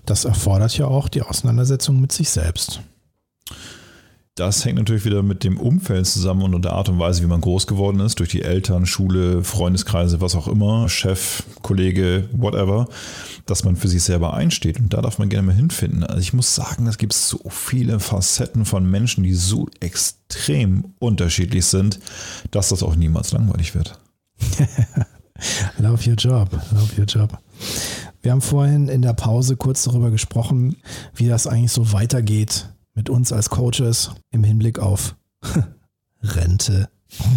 Das 0.04 0.24
erfordert 0.24 0.76
ja 0.76 0.86
auch 0.86 1.08
die 1.08 1.22
Auseinandersetzung 1.22 2.00
mit 2.00 2.12
sich 2.12 2.28
selbst. 2.28 2.80
Das 4.36 4.66
hängt 4.66 4.76
natürlich 4.76 5.06
wieder 5.06 5.22
mit 5.22 5.44
dem 5.44 5.58
Umfeld 5.58 6.06
zusammen 6.06 6.52
und 6.52 6.62
der 6.62 6.74
Art 6.74 6.90
und 6.90 6.98
Weise, 6.98 7.22
wie 7.22 7.26
man 7.26 7.40
groß 7.40 7.66
geworden 7.66 8.00
ist, 8.00 8.20
durch 8.20 8.28
die 8.28 8.42
Eltern, 8.42 8.84
Schule, 8.84 9.42
Freundeskreise, 9.42 10.20
was 10.20 10.34
auch 10.34 10.46
immer, 10.46 10.90
Chef, 10.90 11.42
Kollege, 11.62 12.28
whatever, 12.32 12.86
dass 13.46 13.64
man 13.64 13.76
für 13.76 13.88
sich 13.88 14.02
selber 14.02 14.34
einsteht. 14.34 14.78
Und 14.78 14.92
da 14.92 15.00
darf 15.00 15.18
man 15.18 15.30
gerne 15.30 15.46
mal 15.46 15.56
hinfinden. 15.56 16.04
Also 16.04 16.20
ich 16.20 16.34
muss 16.34 16.54
sagen, 16.54 16.86
es 16.86 16.98
gibt 16.98 17.14
so 17.14 17.40
viele 17.48 17.98
Facetten 17.98 18.66
von 18.66 18.84
Menschen, 18.90 19.24
die 19.24 19.32
so 19.32 19.68
extrem 19.80 20.92
unterschiedlich 20.98 21.64
sind, 21.64 21.98
dass 22.50 22.68
das 22.68 22.82
auch 22.82 22.94
niemals 22.94 23.32
langweilig 23.32 23.74
wird. 23.74 23.98
love 25.78 26.06
your 26.06 26.16
job, 26.16 26.50
love 26.72 26.92
your 26.98 27.06
job. 27.06 27.38
Wir 28.20 28.32
haben 28.32 28.42
vorhin 28.42 28.88
in 28.88 29.00
der 29.00 29.14
Pause 29.14 29.56
kurz 29.56 29.84
darüber 29.84 30.10
gesprochen, 30.10 30.76
wie 31.14 31.26
das 31.26 31.46
eigentlich 31.46 31.72
so 31.72 31.94
weitergeht 31.94 32.68
mit 32.96 33.08
uns 33.10 33.32
als 33.32 33.50
Coaches 33.50 34.10
im 34.32 34.42
Hinblick 34.42 34.80
auf 34.80 35.14
Rente. 36.22 36.88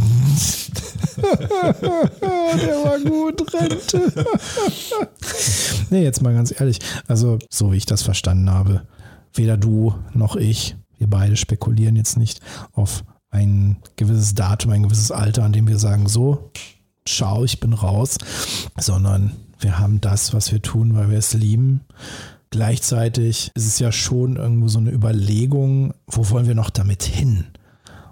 Der 1.22 2.84
war 2.84 3.00
gut, 3.00 3.54
Rente. 3.54 4.12
nee, 5.92 6.01
jetzt 6.01 6.24
mal 6.24 6.34
ganz 6.34 6.51
ehrlich. 6.60 6.80
Also, 7.08 7.38
so 7.51 7.72
wie 7.72 7.78
ich 7.78 7.86
das 7.86 8.01
verstanden 8.01 8.50
habe, 8.50 8.88
weder 9.34 9.58
du 9.58 9.94
noch 10.13 10.36
ich, 10.36 10.75
wir 10.98 11.08
beide 11.08 11.36
spekulieren 11.38 11.96
jetzt 11.96 12.18
nicht 12.18 12.42
auf 12.72 13.04
ein 13.30 13.78
gewisses 13.96 14.34
Datum, 14.34 14.72
ein 14.72 14.84
gewisses 14.84 15.12
Alter, 15.12 15.44
an 15.44 15.54
dem 15.54 15.68
wir 15.68 15.78
sagen, 15.78 16.08
so, 16.08 16.51
ciao, 17.06 17.44
ich 17.44 17.60
bin 17.60 17.74
raus, 17.74 18.18
sondern 18.78 19.34
wir 19.60 19.78
haben 19.78 20.01
das, 20.01 20.34
was 20.34 20.51
wir 20.51 20.62
tun, 20.63 20.96
weil 20.96 21.12
wir 21.12 21.20
es 21.20 21.34
lieben 21.34 21.82
Gleichzeitig 22.51 23.51
ist 23.53 23.68
es 23.68 23.79
ja 23.79 23.91
schon 23.91 24.36
irgendwo 24.36 24.68
so 24.68 24.79
eine 24.79 24.91
Überlegung, 24.91 25.94
wo 26.08 26.29
wollen 26.29 26.48
wir 26.48 26.56
noch 26.56 26.72
damit 26.72 27.03
hin? 27.03 27.46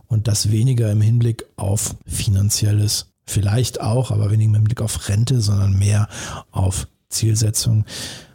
Und 0.05 0.27
das 0.27 0.51
weniger 0.51 0.91
im 0.91 1.01
Hinblick 1.01 1.45
auf 1.55 1.95
finanzielles, 2.05 3.13
vielleicht 3.25 3.81
auch, 3.81 4.11
aber 4.11 4.29
weniger 4.29 4.49
im 4.49 4.55
Hinblick 4.55 4.81
auf 4.81 5.09
Rente, 5.09 5.41
sondern 5.41 5.77
mehr 5.77 6.07
auf 6.51 6.87
Zielsetzung, 7.09 7.85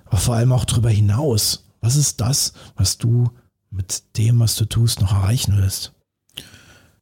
aber 0.06 0.18
vor 0.18 0.34
allem 0.34 0.52
auch 0.52 0.64
darüber 0.64 0.90
hinaus. 0.90 1.64
Was 1.80 1.96
ist 1.96 2.20
das, 2.20 2.52
was 2.76 2.98
du 2.98 3.30
mit 3.70 4.16
dem, 4.16 4.40
was 4.40 4.56
du 4.56 4.64
tust, 4.64 5.00
noch 5.00 5.12
erreichen 5.12 5.56
willst? 5.56 5.92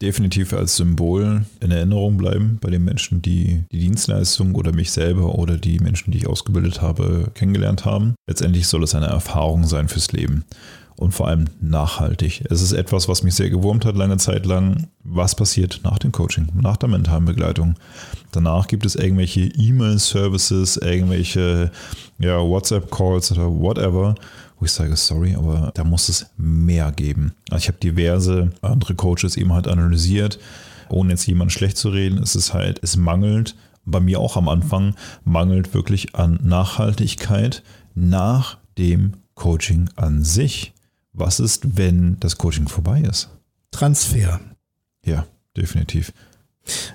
Definitiv 0.02 0.52
als 0.52 0.76
Symbol 0.76 1.45
in 1.61 1.71
Erinnerung 1.71 2.16
bleiben 2.16 2.59
bei 2.61 2.71
den 2.71 2.85
Menschen, 2.85 3.23
die 3.23 3.64
die 3.71 3.78
Dienstleistung 3.78 4.54
oder 4.54 4.73
mich 4.73 4.90
selber 4.90 5.35
oder 5.38 5.57
die 5.57 5.78
Menschen, 5.78 6.11
die 6.11 6.19
ich 6.19 6.26
ausgebildet 6.26 6.80
habe, 6.80 7.30
kennengelernt 7.35 7.85
haben. 7.85 8.14
Letztendlich 8.26 8.66
soll 8.66 8.83
es 8.83 8.95
eine 8.95 9.07
Erfahrung 9.07 9.64
sein 9.64 9.88
fürs 9.88 10.12
Leben 10.12 10.45
und 11.00 11.12
vor 11.12 11.28
allem 11.28 11.47
nachhaltig. 11.61 12.45
Es 12.50 12.61
ist 12.61 12.73
etwas, 12.73 13.09
was 13.09 13.23
mich 13.23 13.35
sehr 13.35 13.49
gewurmt 13.49 13.87
hat 13.87 13.97
lange 13.97 14.19
Zeit 14.19 14.45
lang. 14.45 14.88
Was 15.02 15.35
passiert 15.35 15.80
nach 15.83 15.99
dem 15.99 16.12
Coaching, 16.12 16.49
nach 16.54 16.76
der 16.76 16.90
mentalen 16.90 17.25
Begleitung? 17.25 17.75
Danach 18.33 18.69
gibt 18.69 18.85
es 18.85 18.97
irgendwelche 18.97 19.40
E-Mail-Services, 19.40 20.76
irgendwelche 20.76 21.71
ja, 22.19 22.38
WhatsApp-Calls 22.38 23.33
oder 23.33 23.47
whatever 23.47 24.14
wo 24.61 24.67
ich 24.67 24.73
sage, 24.73 24.95
sorry, 24.95 25.35
aber 25.35 25.73
da 25.75 25.85
muss 25.85 26.09
es 26.09 26.26
mehr 26.37 26.93
geben. 26.93 27.33
Also 27.50 27.62
ich 27.62 27.69
habe 27.69 27.79
diverse 27.79 28.52
andere 28.61 28.95
Coaches 28.95 29.37
eben 29.37 29.52
halt 29.52 29.67
analysiert, 29.67 30.38
ohne 30.90 31.11
jetzt 31.11 31.26
jemanden 31.26 31.50
schlecht 31.50 31.79
zu 31.79 31.88
reden. 31.88 32.23
Es 32.23 32.37
ist 32.37 32.52
halt, 32.52 32.79
es 32.83 32.97
mangelt, 32.97 33.57
bei 33.87 34.00
mir 34.00 34.21
auch 34.21 34.37
am 34.37 34.49
Anfang, 34.49 34.95
mangelt 35.25 35.73
wirklich 35.73 36.14
an 36.14 36.38
Nachhaltigkeit 36.43 37.62
nach 37.95 38.59
dem 38.76 39.14
Coaching 39.35 39.88
an 39.97 40.23
sich. 40.23 40.75
Was 41.12 41.40
ist, 41.40 41.76
wenn 41.79 42.19
das 42.21 42.37
Coaching 42.37 42.69
vorbei 42.69 43.00
ist? 43.00 43.31
Transfer. 43.71 44.40
Ja, 45.05 45.26
definitiv. 45.57 46.12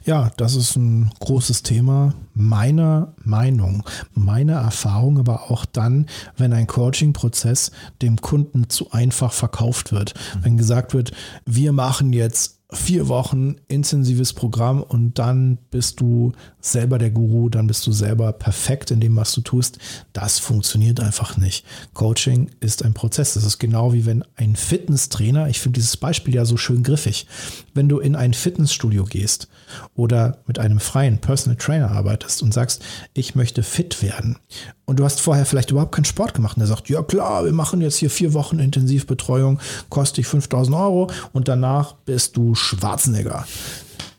Ja, 0.04 0.32
das 0.38 0.56
ist 0.56 0.76
ein 0.76 1.12
großes 1.20 1.64
Thema 1.64 2.14
meiner 2.34 3.14
Meinung, 3.24 3.84
meiner 4.14 4.56
Erfahrung, 4.56 5.20
aber 5.20 5.52
auch 5.52 5.66
dann, 5.66 6.08
wenn 6.38 6.54
ein 6.54 6.68
Coaching-Prozess 6.68 7.72
dem 8.02 8.22
Kunden 8.22 8.70
zu 8.70 8.92
einfach 8.92 9.32
verkauft 9.32 9.92
wird. 9.92 10.14
Wenn 10.42 10.58
gesagt 10.58 10.94
wird, 10.94 11.12
wir 11.46 11.72
machen 11.72 12.14
jetzt 12.14 12.60
vier 12.76 13.08
Wochen 13.08 13.56
intensives 13.68 14.34
Programm 14.34 14.84
und 14.84 15.18
dann 15.20 15.58
bist 15.72 16.00
du 16.00 16.34
selber 16.60 16.98
der 16.98 17.12
Guru, 17.12 17.50
dann 17.50 17.68
bist 17.68 17.86
du 17.88 17.92
selber 17.92 18.32
perfekt 18.34 18.92
in 18.92 19.00
dem, 19.00 19.16
was 19.16 19.34
du 19.34 19.42
tust. 19.42 19.80
Das 20.14 20.40
funktioniert 20.40 21.00
einfach 21.00 21.38
nicht. 21.38 21.66
Coaching 21.94 22.50
ist 22.60 22.84
ein 22.84 22.94
Prozess. 22.94 23.36
Das 23.36 23.44
ist 23.44 23.60
genau 23.60 23.94
wie 23.94 24.06
wenn 24.06 24.24
ein 24.36 24.56
Fitnesstrainer, 24.56 25.48
ich 25.48 25.60
finde 25.60 25.80
dieses 25.80 25.98
Beispiel 25.98 26.36
ja 26.36 26.46
so 26.46 26.58
schön 26.58 26.84
griffig, 26.84 27.28
wenn 27.74 27.90
du 27.90 28.00
in 28.00 28.16
ein 28.16 28.34
Fitnessstudio 28.34 29.06
gehst 29.06 29.48
oder 29.96 30.40
mit 30.48 30.60
einem 30.60 30.80
freien 30.80 31.20
Personal 31.20 31.58
Trainer 31.58 31.92
arbeitest 31.92 32.42
und 32.44 32.54
sagst, 32.54 32.84
ich 33.14 33.36
möchte 33.36 33.64
fit 33.64 34.02
werden 34.02 34.38
und 34.86 35.00
du 35.00 35.04
hast 35.04 35.22
vorher 35.22 35.46
vielleicht 35.46 35.72
überhaupt 35.72 35.94
keinen 35.94 36.06
Sport 36.06 36.34
gemacht 36.34 36.58
und 36.58 36.62
der 36.62 36.68
sagt, 36.68 36.90
ja 36.90 37.02
klar, 37.04 37.46
wir 37.46 37.52
machen 37.52 37.82
jetzt 37.82 37.98
hier 37.98 38.10
vier 38.10 38.34
Wochen 38.34 38.60
Intensivbetreuung, 38.60 39.60
kostet 39.90 40.18
dich 40.18 40.28
5000 40.28 40.76
Euro 40.76 41.10
und 41.34 41.48
danach 41.48 41.94
bist 42.06 42.38
du 42.38 42.56
Schwarzenegger. 42.56 43.46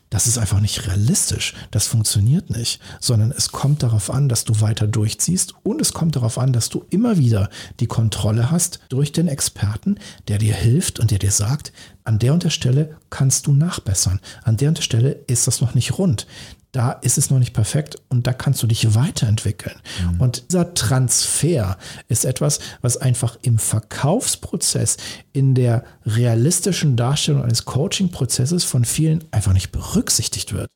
Das 0.09 0.25
ist 0.25 0.37
einfach 0.37 0.61
nicht 0.61 0.87
realistisch. 0.87 1.53
Das 1.69 1.87
funktioniert 1.87 2.49
nicht, 2.49 2.79
sondern 3.01 3.31
es 3.35 3.51
kommt 3.51 3.83
darauf 3.83 4.09
an, 4.09 4.29
dass 4.29 4.45
du 4.45 4.61
weiter 4.61 4.87
durchziehst 4.87 5.53
und 5.63 5.81
es 5.81 5.91
kommt 5.91 6.15
darauf 6.15 6.37
an, 6.37 6.53
dass 6.53 6.69
du 6.69 6.85
immer 6.89 7.17
wieder 7.17 7.49
die 7.81 7.87
Kontrolle 7.87 8.49
hast 8.49 8.79
durch 8.87 9.11
den 9.11 9.27
Experten, 9.27 9.99
der 10.29 10.37
dir 10.37 10.53
hilft 10.53 11.01
und 11.01 11.11
der 11.11 11.19
dir 11.19 11.31
sagt, 11.31 11.73
an 12.05 12.19
der 12.19 12.31
und 12.31 12.45
der 12.45 12.51
Stelle 12.51 12.95
kannst 13.09 13.47
du 13.47 13.53
nachbessern. 13.53 14.21
An 14.43 14.55
der 14.55 14.69
und 14.69 14.77
der 14.77 14.83
Stelle 14.83 15.11
ist 15.27 15.45
das 15.45 15.59
noch 15.59 15.75
nicht 15.75 15.97
rund 15.97 16.25
da 16.71 16.91
ist 16.91 17.17
es 17.17 17.29
noch 17.29 17.39
nicht 17.39 17.53
perfekt 17.53 17.95
und 18.09 18.27
da 18.27 18.33
kannst 18.33 18.61
du 18.61 18.67
dich 18.67 18.93
weiterentwickeln. 18.93 19.75
Mhm. 20.01 20.21
Und 20.21 20.51
dieser 20.51 20.73
Transfer 20.73 21.77
ist 22.07 22.25
etwas, 22.25 22.59
was 22.81 22.97
einfach 22.97 23.37
im 23.41 23.57
Verkaufsprozess, 23.57 24.97
in 25.33 25.55
der 25.55 25.83
realistischen 26.05 26.95
Darstellung 26.95 27.43
eines 27.43 27.65
Coaching-Prozesses 27.65 28.63
von 28.63 28.85
vielen 28.85 29.23
einfach 29.31 29.53
nicht 29.53 29.71
berücksichtigt 29.71 30.53
wird. 30.53 30.67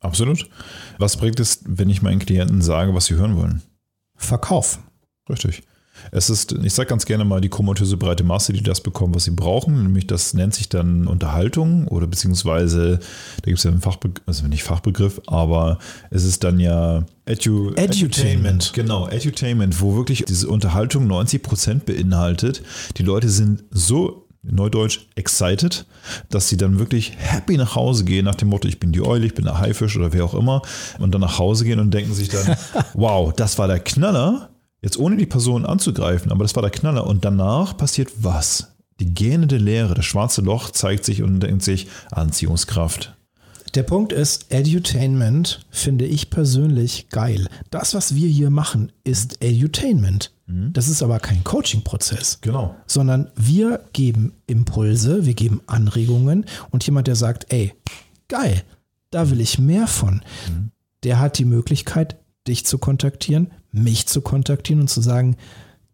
Absolut. 0.00 0.48
Was 0.98 1.16
bringt 1.16 1.40
es, 1.40 1.60
wenn 1.64 1.88
ich 1.88 2.02
meinen 2.02 2.18
Klienten 2.18 2.60
sage, 2.60 2.94
was 2.94 3.06
sie 3.06 3.14
hören 3.14 3.36
wollen? 3.36 3.62
Verkauf. 4.16 4.78
Richtig. 5.28 5.62
Es 6.10 6.30
ist, 6.30 6.52
ich 6.52 6.72
sage 6.72 6.88
ganz 6.88 7.06
gerne 7.06 7.24
mal, 7.24 7.40
die 7.40 7.48
komatöse 7.48 7.96
breite 7.96 8.24
Masse, 8.24 8.52
die 8.52 8.62
das 8.62 8.80
bekommen, 8.80 9.14
was 9.14 9.24
sie 9.24 9.30
brauchen. 9.30 9.82
Nämlich 9.82 10.06
das 10.06 10.34
nennt 10.34 10.54
sich 10.54 10.68
dann 10.68 11.06
Unterhaltung 11.06 11.88
oder 11.88 12.06
beziehungsweise, 12.06 12.98
da 12.98 13.44
gibt 13.46 13.58
es 13.58 13.64
ja 13.64 13.70
einen 13.70 13.80
Fachbegriff, 13.80 14.22
also 14.26 14.46
nicht 14.46 14.62
Fachbegriff, 14.62 15.20
aber 15.26 15.78
es 16.10 16.24
ist 16.24 16.44
dann 16.44 16.60
ja 16.60 17.04
Edu 17.26 17.72
Edutainment. 17.74 18.72
Genau, 18.74 19.08
Edutainment, 19.08 19.80
wo 19.80 19.96
wirklich 19.96 20.24
diese 20.24 20.48
Unterhaltung 20.48 21.06
90 21.06 21.42
Prozent 21.42 21.86
beinhaltet. 21.86 22.62
Die 22.98 23.02
Leute 23.02 23.28
sind 23.28 23.64
so 23.70 24.24
Neudeutsch 24.44 25.00
excited, 25.14 25.86
dass 26.28 26.48
sie 26.48 26.56
dann 26.56 26.78
wirklich 26.78 27.14
happy 27.16 27.56
nach 27.56 27.74
Hause 27.74 28.04
gehen, 28.04 28.24
nach 28.26 28.34
dem 28.34 28.48
Motto, 28.48 28.68
ich 28.68 28.78
bin 28.78 28.92
die 28.92 29.00
Eule, 29.00 29.24
ich 29.26 29.34
bin 29.34 29.46
der 29.46 29.58
Haifisch 29.58 29.96
oder 29.96 30.12
wer 30.12 30.24
auch 30.24 30.34
immer, 30.34 30.62
und 30.98 31.12
dann 31.12 31.22
nach 31.22 31.38
Hause 31.38 31.64
gehen 31.64 31.80
und 31.80 31.92
denken 31.92 32.12
sich 32.12 32.28
dann, 32.28 32.56
wow, 32.94 33.32
das 33.32 33.58
war 33.58 33.68
der 33.68 33.80
Knaller. 33.80 34.50
Jetzt 34.84 34.98
ohne 34.98 35.16
die 35.16 35.24
Person 35.24 35.64
anzugreifen, 35.64 36.30
aber 36.30 36.44
das 36.44 36.54
war 36.56 36.62
der 36.62 36.70
Knaller. 36.70 37.06
Und 37.06 37.24
danach 37.24 37.74
passiert 37.74 38.12
was? 38.18 38.74
Die 39.00 39.14
gähnende 39.14 39.56
Leere, 39.56 39.94
das 39.94 40.04
schwarze 40.04 40.42
Loch 40.42 40.70
zeigt 40.72 41.06
sich 41.06 41.22
und 41.22 41.40
denkt 41.40 41.62
sich 41.62 41.88
Anziehungskraft. 42.10 43.16
Der 43.74 43.82
Punkt 43.82 44.12
ist, 44.12 44.52
Edutainment 44.52 45.64
finde 45.70 46.04
ich 46.04 46.28
persönlich 46.28 47.08
geil. 47.08 47.48
Das, 47.70 47.94
was 47.94 48.14
wir 48.14 48.28
hier 48.28 48.50
machen, 48.50 48.92
ist 49.04 49.42
Edutainment. 49.42 50.32
Das 50.46 50.88
ist 50.88 51.02
aber 51.02 51.18
kein 51.18 51.42
Coaching-Prozess. 51.42 52.42
Genau. 52.42 52.74
Sondern 52.86 53.30
wir 53.36 53.80
geben 53.94 54.34
Impulse, 54.46 55.24
wir 55.24 55.32
geben 55.32 55.62
Anregungen 55.66 56.44
und 56.70 56.84
jemand, 56.84 57.06
der 57.06 57.16
sagt, 57.16 57.50
ey, 57.50 57.72
geil, 58.28 58.62
da 59.10 59.30
will 59.30 59.40
ich 59.40 59.58
mehr 59.58 59.86
von, 59.86 60.20
der 61.04 61.20
hat 61.20 61.38
die 61.38 61.46
Möglichkeit, 61.46 62.18
dich 62.46 62.66
zu 62.66 62.76
kontaktieren, 62.76 63.50
mich 63.74 64.06
zu 64.06 64.20
kontaktieren 64.20 64.80
und 64.80 64.88
zu 64.88 65.00
sagen, 65.00 65.36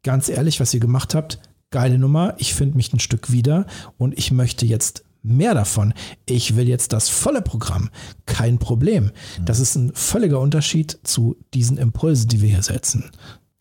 ganz 0.03 0.29
ehrlich, 0.29 0.61
was 0.61 0.75
ihr 0.75 0.81
gemacht 0.81 1.15
habt, 1.15 1.41
geile 1.71 1.99
Nummer, 1.99 2.35
ich 2.39 2.55
finde 2.55 2.77
mich 2.77 2.93
ein 2.93 3.01
Stück 3.01 3.33
wieder 3.33 3.67
und 3.97 4.19
ich 4.19 4.31
möchte 4.33 4.67
jetzt 4.67 5.05
mehr 5.23 5.55
davon. 5.55 5.95
Ich 6.27 6.57
will 6.57 6.69
jetzt 6.69 6.93
das 6.93 7.09
volle 7.09 7.43
Programm. 7.43 7.91
Kein 8.27 8.59
Problem. 8.59 9.11
Das 9.45 9.61
ist 9.61 9.77
ein 9.77 9.93
völliger 9.95 10.41
Unterschied 10.41 10.99
zu 11.03 11.37
diesen 11.53 11.77
Impulsen, 11.79 12.29
die 12.29 12.41
wir 12.41 12.49
hier 12.49 12.63
setzen. 12.63 13.11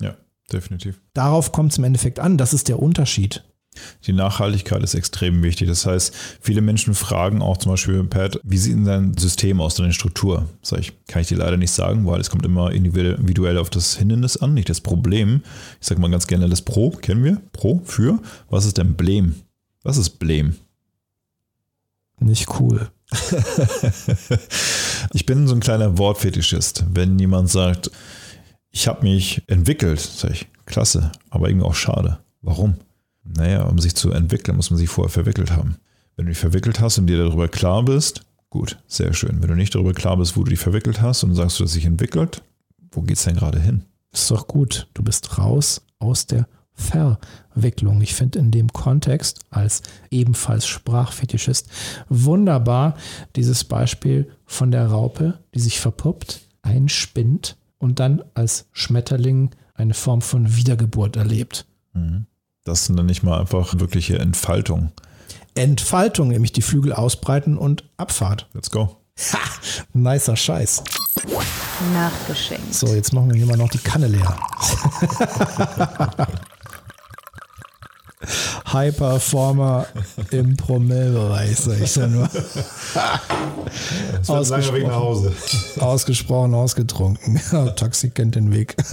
Ja, 0.02 0.16
definitiv. 0.52 1.02
Darauf 1.14 1.52
kommt 1.52 1.72
es 1.74 1.78
im 1.78 1.84
Endeffekt 1.84 2.20
an. 2.20 2.38
Das 2.38 2.54
ist 2.54 2.70
der 2.70 2.80
Unterschied. 2.82 3.44
Die 4.06 4.14
Nachhaltigkeit 4.14 4.84
ist 4.84 4.94
extrem 4.94 5.44
wichtig. 5.44 5.68
Das 5.68 5.86
heißt, 5.86 6.14
viele 6.42 6.62
Menschen 6.62 6.96
fragen 6.96 7.42
auch 7.42 7.58
zum 7.58 7.74
Beispiel, 7.74 8.04
Pat, 8.04 8.40
wie 8.44 8.58
sieht 8.58 8.74
denn 8.74 8.86
dein 8.86 9.18
System 9.18 9.62
aus, 9.62 9.76
deine 9.76 9.94
Struktur? 9.94 10.50
Sag 10.62 10.80
ich, 10.80 10.94
kann 11.08 11.22
ich 11.22 11.28
dir 11.28 11.38
leider 11.38 11.58
nicht 11.58 11.72
sagen, 11.72 12.06
weil 12.06 12.20
es 12.20 12.30
kommt 12.30 12.46
immer 12.46 12.72
individuell 12.72 13.58
auf 13.58 13.70
das 13.70 13.98
Hindernis 13.98 14.38
an, 14.38 14.54
nicht 14.54 14.70
das 14.70 14.82
Problem. 14.82 15.44
Ich 15.80 15.88
sage 15.88 16.02
mal 16.02 16.10
ganz 16.10 16.28
gerne 16.28 16.50
das 16.50 16.62
Pro, 16.62 16.92
kennen 16.92 17.24
wir? 17.24 17.42
Pro, 17.52 17.82
für. 17.86 18.20
Was 18.50 18.66
ist 18.66 18.78
denn 18.78 18.96
Blem? 18.96 19.36
Was 19.84 19.98
ist 19.98 20.20
Blem? 20.20 20.56
Nicht 22.20 22.48
cool. 22.60 22.90
ich 25.14 25.26
bin 25.26 25.48
so 25.48 25.56
ein 25.56 25.62
kleiner 25.62 25.98
Wortfetischist. 25.98 26.86
Wenn 26.92 27.18
jemand 27.18 27.50
sagt, 27.50 27.90
ich 28.72 28.88
habe 28.88 29.04
mich 29.04 29.42
entwickelt, 29.48 30.00
sage 30.00 30.34
ich, 30.34 30.48
klasse, 30.66 31.12
aber 31.30 31.50
irgendwie 31.50 31.66
auch 31.66 31.76
schade. 31.76 32.20
Warum? 32.42 32.76
Naja, 33.36 33.64
um 33.64 33.80
sich 33.80 33.96
zu 33.96 34.12
entwickeln, 34.12 34.58
muss 34.58 34.72
man 34.72 34.78
sich 34.78 34.90
vorher 34.90 35.12
verwickelt 35.12 35.52
haben. 35.52 35.78
Wenn 36.16 36.26
du 36.26 36.32
dich 36.32 36.40
verwickelt 36.40 36.80
hast 36.80 36.98
und 36.98 37.08
dir 37.08 37.18
darüber 37.18 37.48
klar 37.48 37.84
bist, 37.84 38.24
gut, 38.50 38.78
sehr 38.88 39.14
schön. 39.14 39.42
Wenn 39.42 39.50
du 39.50 39.56
nicht 39.56 39.76
darüber 39.76 39.94
klar 39.94 40.18
bist, 40.18 40.36
wo 40.36 40.44
du 40.44 40.50
dich 40.50 40.60
verwickelt 40.60 41.02
hast 41.02 41.24
und 41.24 41.36
sagst, 41.36 41.60
du 41.60 41.64
hast 41.64 41.76
dich 41.76 41.86
entwickelt, 41.86 42.42
wo 42.92 43.02
geht 43.02 43.18
es 43.18 43.24
denn 43.24 43.36
gerade 43.36 43.60
hin? 43.60 43.84
ist 44.12 44.32
doch 44.32 44.48
gut. 44.48 44.88
Du 44.94 45.04
bist 45.04 45.38
raus 45.38 45.82
aus 46.00 46.26
der 46.26 46.48
Verwicklung. 46.74 48.02
Ich 48.02 48.16
finde 48.16 48.40
in 48.40 48.52
dem 48.52 48.72
Kontext 48.72 49.42
als 49.50 49.82
ebenfalls 50.10 50.66
Sprachfetischist 50.66 51.70
wunderbar 52.08 52.96
dieses 53.36 53.64
Beispiel 53.64 54.32
von 54.46 54.72
der 54.72 54.88
Raupe, 54.88 55.40
die 55.54 55.60
sich 55.60 55.80
verpuppt, 55.80 56.42
einspinnt 56.62 57.58
und 57.78 58.00
dann 58.00 58.24
als 58.34 58.68
Schmetterling 58.72 59.52
eine 59.74 59.94
Form 59.94 60.22
von 60.22 60.56
Wiedergeburt 60.56 61.16
erlebt. 61.18 61.66
Das 62.64 62.86
sind 62.86 62.98
dann 62.98 63.06
nicht 63.06 63.24
mal 63.24 63.40
einfach 63.40 63.80
wirkliche 63.80 64.20
Entfaltung. 64.20 64.92
Entfaltung, 65.56 66.30
nämlich 66.30 66.54
die 66.54 66.62
Flügel 66.62 66.94
ausbreiten 66.94 67.58
und 67.58 67.84
Abfahrt. 67.98 68.48
Let's 68.54 68.70
go. 68.70 68.98
Ha, 69.34 69.40
nicer 69.94 70.38
Scheiß. 70.38 70.84
Nachgeschenkt. 71.94 72.74
So, 72.74 72.88
jetzt 72.88 73.14
machen 73.14 73.32
wir 73.32 73.38
hier 73.38 73.46
mal 73.46 73.58
noch 73.58 73.70
die 73.70 73.78
Kanne 73.80 74.08
leer. 74.08 74.34
High 78.72 78.96
Performer 78.96 79.88
im 80.32 80.56
Promillbereich, 80.56 81.58
sag 81.58 81.82
ich 81.82 81.96
ja 81.96 82.08
nur. 82.08 82.30
ausgesprochen, 84.28 84.94
Hause. 84.94 85.34
ausgesprochen, 85.80 86.54
ausgetrunken. 86.54 87.42
Taxi 87.76 88.12
kennt 88.12 88.36
den 88.36 88.52
Weg. 88.52 88.76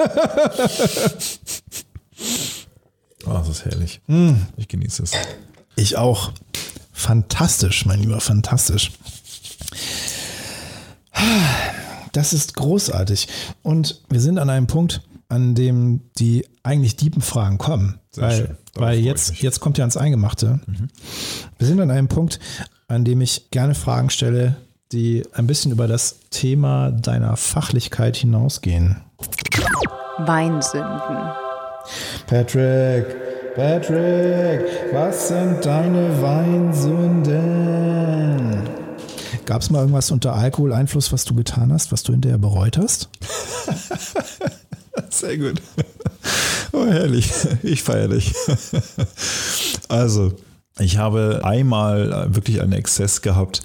Ah, 3.26 3.38
das 3.38 3.48
ist 3.48 3.64
herrlich. 3.64 4.00
Ich 4.56 4.68
genieße 4.68 5.02
es. 5.02 5.12
Ich 5.74 5.96
auch. 5.96 6.32
Fantastisch, 6.92 7.84
mein 7.84 8.00
Lieber, 8.00 8.20
fantastisch. 8.20 8.92
Das 12.12 12.32
ist 12.32 12.54
großartig. 12.54 13.28
Und 13.62 14.00
wir 14.08 14.20
sind 14.20 14.38
an 14.38 14.48
einem 14.48 14.66
Punkt, 14.66 15.02
an 15.28 15.54
dem 15.54 16.00
die 16.18 16.46
eigentlich 16.62 16.96
tiefen 16.96 17.20
Fragen 17.20 17.58
kommen. 17.58 17.98
Sehr 18.10 18.24
weil 18.24 18.56
weil 18.74 18.98
jetzt, 18.98 19.42
jetzt 19.42 19.60
kommt 19.60 19.78
ja 19.78 19.82
ans 19.82 19.96
Eingemachte. 19.96 20.60
Wir 21.58 21.66
sind 21.66 21.80
an 21.80 21.90
einem 21.90 22.08
Punkt, 22.08 22.38
an 22.88 23.04
dem 23.04 23.20
ich 23.20 23.50
gerne 23.50 23.74
Fragen 23.74 24.10
stelle, 24.10 24.56
die 24.92 25.24
ein 25.32 25.46
bisschen 25.46 25.72
über 25.72 25.88
das 25.88 26.20
Thema 26.30 26.90
deiner 26.90 27.36
Fachlichkeit 27.36 28.16
hinausgehen. 28.16 29.02
Weinsünden. 30.18 31.30
Patrick, 32.26 33.06
Patrick, 33.56 34.60
was 34.92 35.28
sind 35.28 35.64
deine 35.64 36.20
Weinsünden? 36.20 37.34
Gab 39.46 39.62
es 39.62 39.70
mal 39.70 39.78
irgendwas 39.78 40.10
unter 40.10 40.34
Alkoholeinfluss, 40.34 41.10
was 41.10 41.24
du 41.24 41.34
getan 41.34 41.72
hast, 41.72 41.90
was 41.90 42.02
du 42.02 42.12
hinterher 42.12 42.36
bereut 42.36 42.76
hast? 42.76 43.08
Sehr 45.08 45.38
gut. 45.38 45.62
Oh, 46.72 46.84
herrlich. 46.84 47.32
Ich 47.62 47.82
feiere 47.82 48.08
dich. 48.08 48.34
Also, 49.88 50.34
ich 50.78 50.98
habe 50.98 51.40
einmal 51.42 52.34
wirklich 52.34 52.60
einen 52.60 52.74
Exzess 52.74 53.22
gehabt 53.22 53.62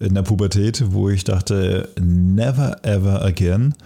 in 0.00 0.16
der 0.16 0.22
Pubertät, 0.22 0.82
wo 0.90 1.08
ich 1.08 1.22
dachte, 1.22 1.88
never 2.00 2.84
ever 2.84 3.22
again, 3.22 3.76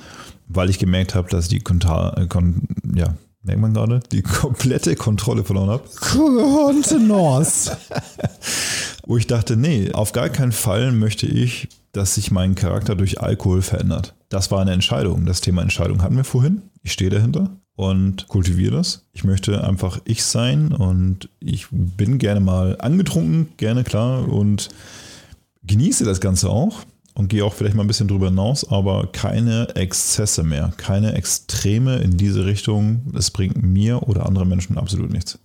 weil 0.48 0.70
ich 0.70 0.78
gemerkt 0.78 1.14
habe, 1.14 1.28
dass 1.28 1.48
die 1.48 1.60
Konta 1.60 2.24
kon 2.30 2.62
ja, 2.94 3.14
merkt 3.44 3.60
man 3.60 3.74
gerade, 3.74 4.00
die 4.10 4.22
komplette 4.22 4.96
Kontrolle 4.96 5.44
verloren 5.44 5.70
habe. 5.70 5.84
Kontenance. 6.00 7.76
Wo 9.06 9.16
ich 9.16 9.26
dachte, 9.26 9.56
nee, 9.56 9.92
auf 9.92 10.12
gar 10.12 10.30
keinen 10.30 10.52
Fall 10.52 10.92
möchte 10.92 11.26
ich, 11.26 11.68
dass 11.92 12.14
sich 12.14 12.30
mein 12.30 12.54
Charakter 12.54 12.96
durch 12.96 13.20
Alkohol 13.20 13.62
verändert. 13.62 14.14
Das 14.30 14.50
war 14.50 14.60
eine 14.60 14.72
Entscheidung. 14.72 15.26
Das 15.26 15.40
Thema 15.40 15.62
Entscheidung 15.62 16.02
hatten 16.02 16.16
wir 16.16 16.24
vorhin. 16.24 16.62
Ich 16.82 16.92
stehe 16.92 17.10
dahinter 17.10 17.50
und 17.76 18.28
kultiviere 18.28 18.76
das. 18.76 19.06
Ich 19.12 19.24
möchte 19.24 19.62
einfach 19.62 20.00
ich 20.04 20.24
sein 20.24 20.72
und 20.72 21.28
ich 21.38 21.66
bin 21.70 22.18
gerne 22.18 22.40
mal 22.40 22.76
angetrunken, 22.80 23.48
gerne 23.58 23.84
klar 23.84 24.28
und 24.28 24.70
genieße 25.64 26.04
das 26.04 26.20
Ganze 26.20 26.50
auch 26.50 26.84
und 27.14 27.28
gehe 27.28 27.44
auch 27.44 27.54
vielleicht 27.54 27.76
mal 27.76 27.84
ein 27.84 27.86
bisschen 27.88 28.08
drüber 28.08 28.26
hinaus, 28.26 28.68
aber 28.68 29.08
keine 29.12 29.68
Exzesse 29.76 30.42
mehr, 30.42 30.72
keine 30.76 31.14
Extreme 31.14 31.96
in 31.96 32.16
diese 32.16 32.44
Richtung. 32.44 33.02
Das 33.12 33.30
bringt 33.30 33.62
mir 33.62 34.02
oder 34.08 34.26
anderen 34.26 34.48
Menschen 34.48 34.76
absolut 34.76 35.10
nichts. 35.10 35.38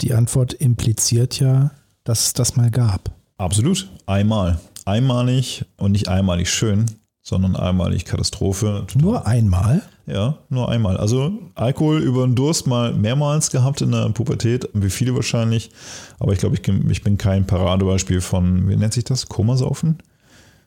Die 0.00 0.14
Antwort 0.14 0.52
impliziert 0.52 1.38
ja, 1.38 1.70
dass 2.04 2.26
es 2.26 2.32
das 2.32 2.56
mal 2.56 2.70
gab. 2.70 3.12
Absolut. 3.38 3.88
Einmal. 4.06 4.58
Einmalig 4.84 5.64
und 5.76 5.92
nicht 5.92 6.08
einmalig 6.08 6.50
schön, 6.50 6.86
sondern 7.22 7.54
einmalig 7.54 8.04
Katastrophe. 8.04 8.86
Nur 8.94 9.26
einmal. 9.26 9.82
Ja, 10.06 10.38
nur 10.48 10.68
einmal. 10.68 10.96
Also 10.96 11.32
Alkohol 11.54 12.00
über 12.02 12.26
den 12.26 12.34
Durst 12.34 12.66
mal 12.66 12.92
mehrmals 12.92 13.50
gehabt 13.50 13.80
in 13.80 13.92
der 13.92 14.08
Pubertät, 14.08 14.68
wie 14.74 14.90
viele 14.90 15.14
wahrscheinlich. 15.14 15.70
Aber 16.18 16.32
ich 16.32 16.40
glaube, 16.40 16.56
ich, 16.56 16.68
ich 16.68 17.04
bin 17.04 17.18
kein 17.18 17.46
Paradebeispiel 17.46 18.20
von, 18.20 18.68
wie 18.68 18.76
nennt 18.76 18.92
sich 18.92 19.04
das? 19.04 19.26
Komasaufen? 19.26 19.98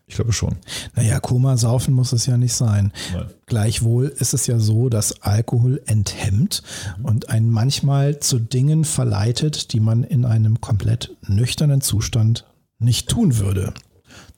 Ich 0.07 0.15
glaube 0.15 0.33
schon. 0.33 0.57
Naja, 0.95 1.19
Koma 1.19 1.57
saufen 1.57 1.93
muss 1.93 2.13
es 2.13 2.27
ja 2.27 2.37
nicht 2.37 2.53
sein. 2.53 2.93
Nein. 3.13 3.25
Gleichwohl 3.47 4.07
ist 4.07 4.33
es 4.33 4.45
ja 4.45 4.59
so, 4.59 4.89
dass 4.89 5.21
Alkohol 5.23 5.81
enthemmt 5.87 6.61
und 7.01 7.29
einen 7.29 7.49
manchmal 7.49 8.19
zu 8.19 8.37
Dingen 8.39 8.85
verleitet, 8.85 9.73
die 9.73 9.79
man 9.79 10.03
in 10.03 10.25
einem 10.25 10.61
komplett 10.61 11.15
nüchternen 11.27 11.81
Zustand 11.81 12.45
nicht 12.77 13.09
tun 13.09 13.37
würde. 13.39 13.73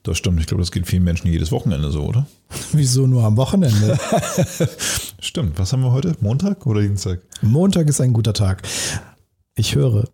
Das 0.02 0.16
stimmt. 0.16 0.40
Ich 0.40 0.46
glaube, 0.46 0.62
das 0.62 0.72
geht 0.72 0.86
vielen 0.86 1.04
Menschen 1.04 1.30
jedes 1.30 1.52
Wochenende 1.52 1.90
so, 1.90 2.04
oder? 2.04 2.26
Wieso 2.72 3.06
nur 3.06 3.24
am 3.24 3.36
Wochenende? 3.36 3.98
Stimmt. 5.20 5.58
Was 5.58 5.72
haben 5.72 5.82
wir 5.82 5.92
heute? 5.92 6.16
Montag 6.20 6.66
oder 6.66 6.80
Dienstag? 6.80 7.20
Montag 7.42 7.88
ist 7.88 8.00
ein 8.00 8.12
guter 8.12 8.32
Tag. 8.32 8.62
Ich 9.54 9.74
höre. 9.74 10.08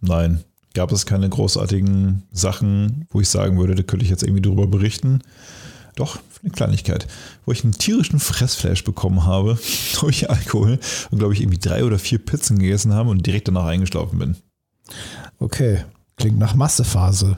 Nein. 0.00 0.42
Gab 0.74 0.90
es 0.92 1.04
keine 1.06 1.28
großartigen 1.28 2.22
Sachen, 2.32 3.06
wo 3.10 3.20
ich 3.20 3.28
sagen 3.28 3.58
würde, 3.58 3.74
da 3.74 3.82
könnte 3.82 4.04
ich 4.04 4.10
jetzt 4.10 4.22
irgendwie 4.22 4.42
drüber 4.42 4.66
berichten? 4.66 5.20
Doch, 5.96 6.18
eine 6.42 6.52
Kleinigkeit, 6.52 7.06
wo 7.44 7.52
ich 7.52 7.62
einen 7.62 7.74
tierischen 7.74 8.18
Fressflash 8.18 8.82
bekommen 8.84 9.26
habe 9.26 9.58
durch 10.00 10.30
Alkohol 10.30 10.78
und 11.10 11.18
glaube 11.18 11.34
ich 11.34 11.40
irgendwie 11.40 11.58
drei 11.58 11.84
oder 11.84 11.98
vier 11.98 12.18
Pizzen 12.18 12.58
gegessen 12.58 12.94
habe 12.94 13.10
und 13.10 13.26
direkt 13.26 13.48
danach 13.48 13.66
eingeschlafen 13.66 14.18
bin. 14.18 14.36
Okay, 15.38 15.84
klingt 16.16 16.38
nach 16.38 16.54
Massephase. 16.54 17.36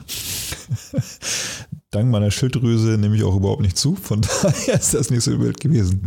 Dank 1.91 2.09
meiner 2.09 2.31
Schilddrüse 2.31 2.97
nehme 2.97 3.15
ich 3.15 3.23
auch 3.23 3.35
überhaupt 3.35 3.61
nicht 3.61 3.77
zu, 3.77 3.95
von 3.95 4.21
daher 4.43 4.79
ist 4.79 4.93
das 4.93 5.09
nicht 5.09 5.23
so 5.23 5.39
wild 5.39 5.59
gewesen. 5.59 6.05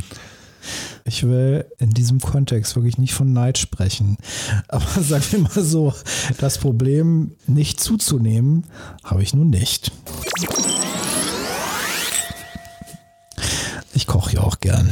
Ich 1.09 1.25
will 1.25 1.65
in 1.79 1.91
diesem 1.91 2.21
Kontext 2.21 2.77
wirklich 2.77 2.99
nicht 2.99 3.15
von 3.15 3.33
Neid 3.33 3.59
sprechen. 3.59 4.19
Aber 4.69 4.87
sagen 5.03 5.25
wir 5.31 5.41
mal 5.41 5.65
so, 5.65 5.93
das 6.39 6.59
Problem, 6.59 7.33
nicht 7.47 7.81
zuzunehmen, 7.81 8.67
habe 9.03 9.23
ich 9.23 9.35
nun 9.35 9.51
nicht. 9.51 9.91
koche 14.09 14.35
ja 14.35 14.41
auch 14.41 14.59
gern. 14.59 14.89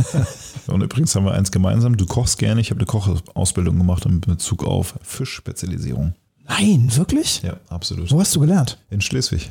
Und 0.66 0.82
übrigens 0.82 1.14
haben 1.14 1.24
wir 1.24 1.32
eins 1.32 1.50
gemeinsam. 1.50 1.96
Du 1.96 2.04
kochst 2.04 2.36
gerne. 2.36 2.60
Ich 2.60 2.70
habe 2.70 2.78
eine 2.78 2.86
Kochausbildung 2.86 3.78
gemacht 3.78 4.04
in 4.04 4.20
Bezug 4.20 4.64
auf 4.64 4.94
Fischspezialisierung. 5.02 6.14
Nein, 6.46 6.94
wirklich? 6.94 7.40
Ja, 7.42 7.56
absolut. 7.68 8.10
Wo 8.10 8.20
hast 8.20 8.36
du 8.36 8.40
gelernt? 8.40 8.78
In 8.90 9.00
Schleswig. 9.00 9.50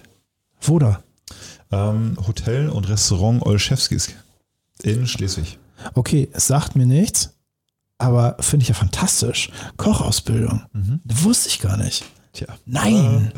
Wo 0.61 0.77
da? 0.77 1.01
Ähm, 1.71 2.17
Hotel 2.27 2.69
und 2.69 2.87
Restaurant 2.87 3.41
Olszewskis 3.43 4.13
in 4.83 5.07
Schleswig. 5.07 5.57
Okay, 5.93 6.29
es 6.33 6.47
sagt 6.47 6.75
mir 6.75 6.85
nichts, 6.85 7.37
aber 7.97 8.37
finde 8.39 8.63
ich 8.63 8.69
ja 8.69 8.75
fantastisch. 8.75 9.51
Kochausbildung. 9.77 10.61
Wusste 11.03 11.49
ich 11.49 11.59
gar 11.59 11.77
nicht. 11.77 12.05
Tja. 12.33 12.47
Nein. 12.65 13.31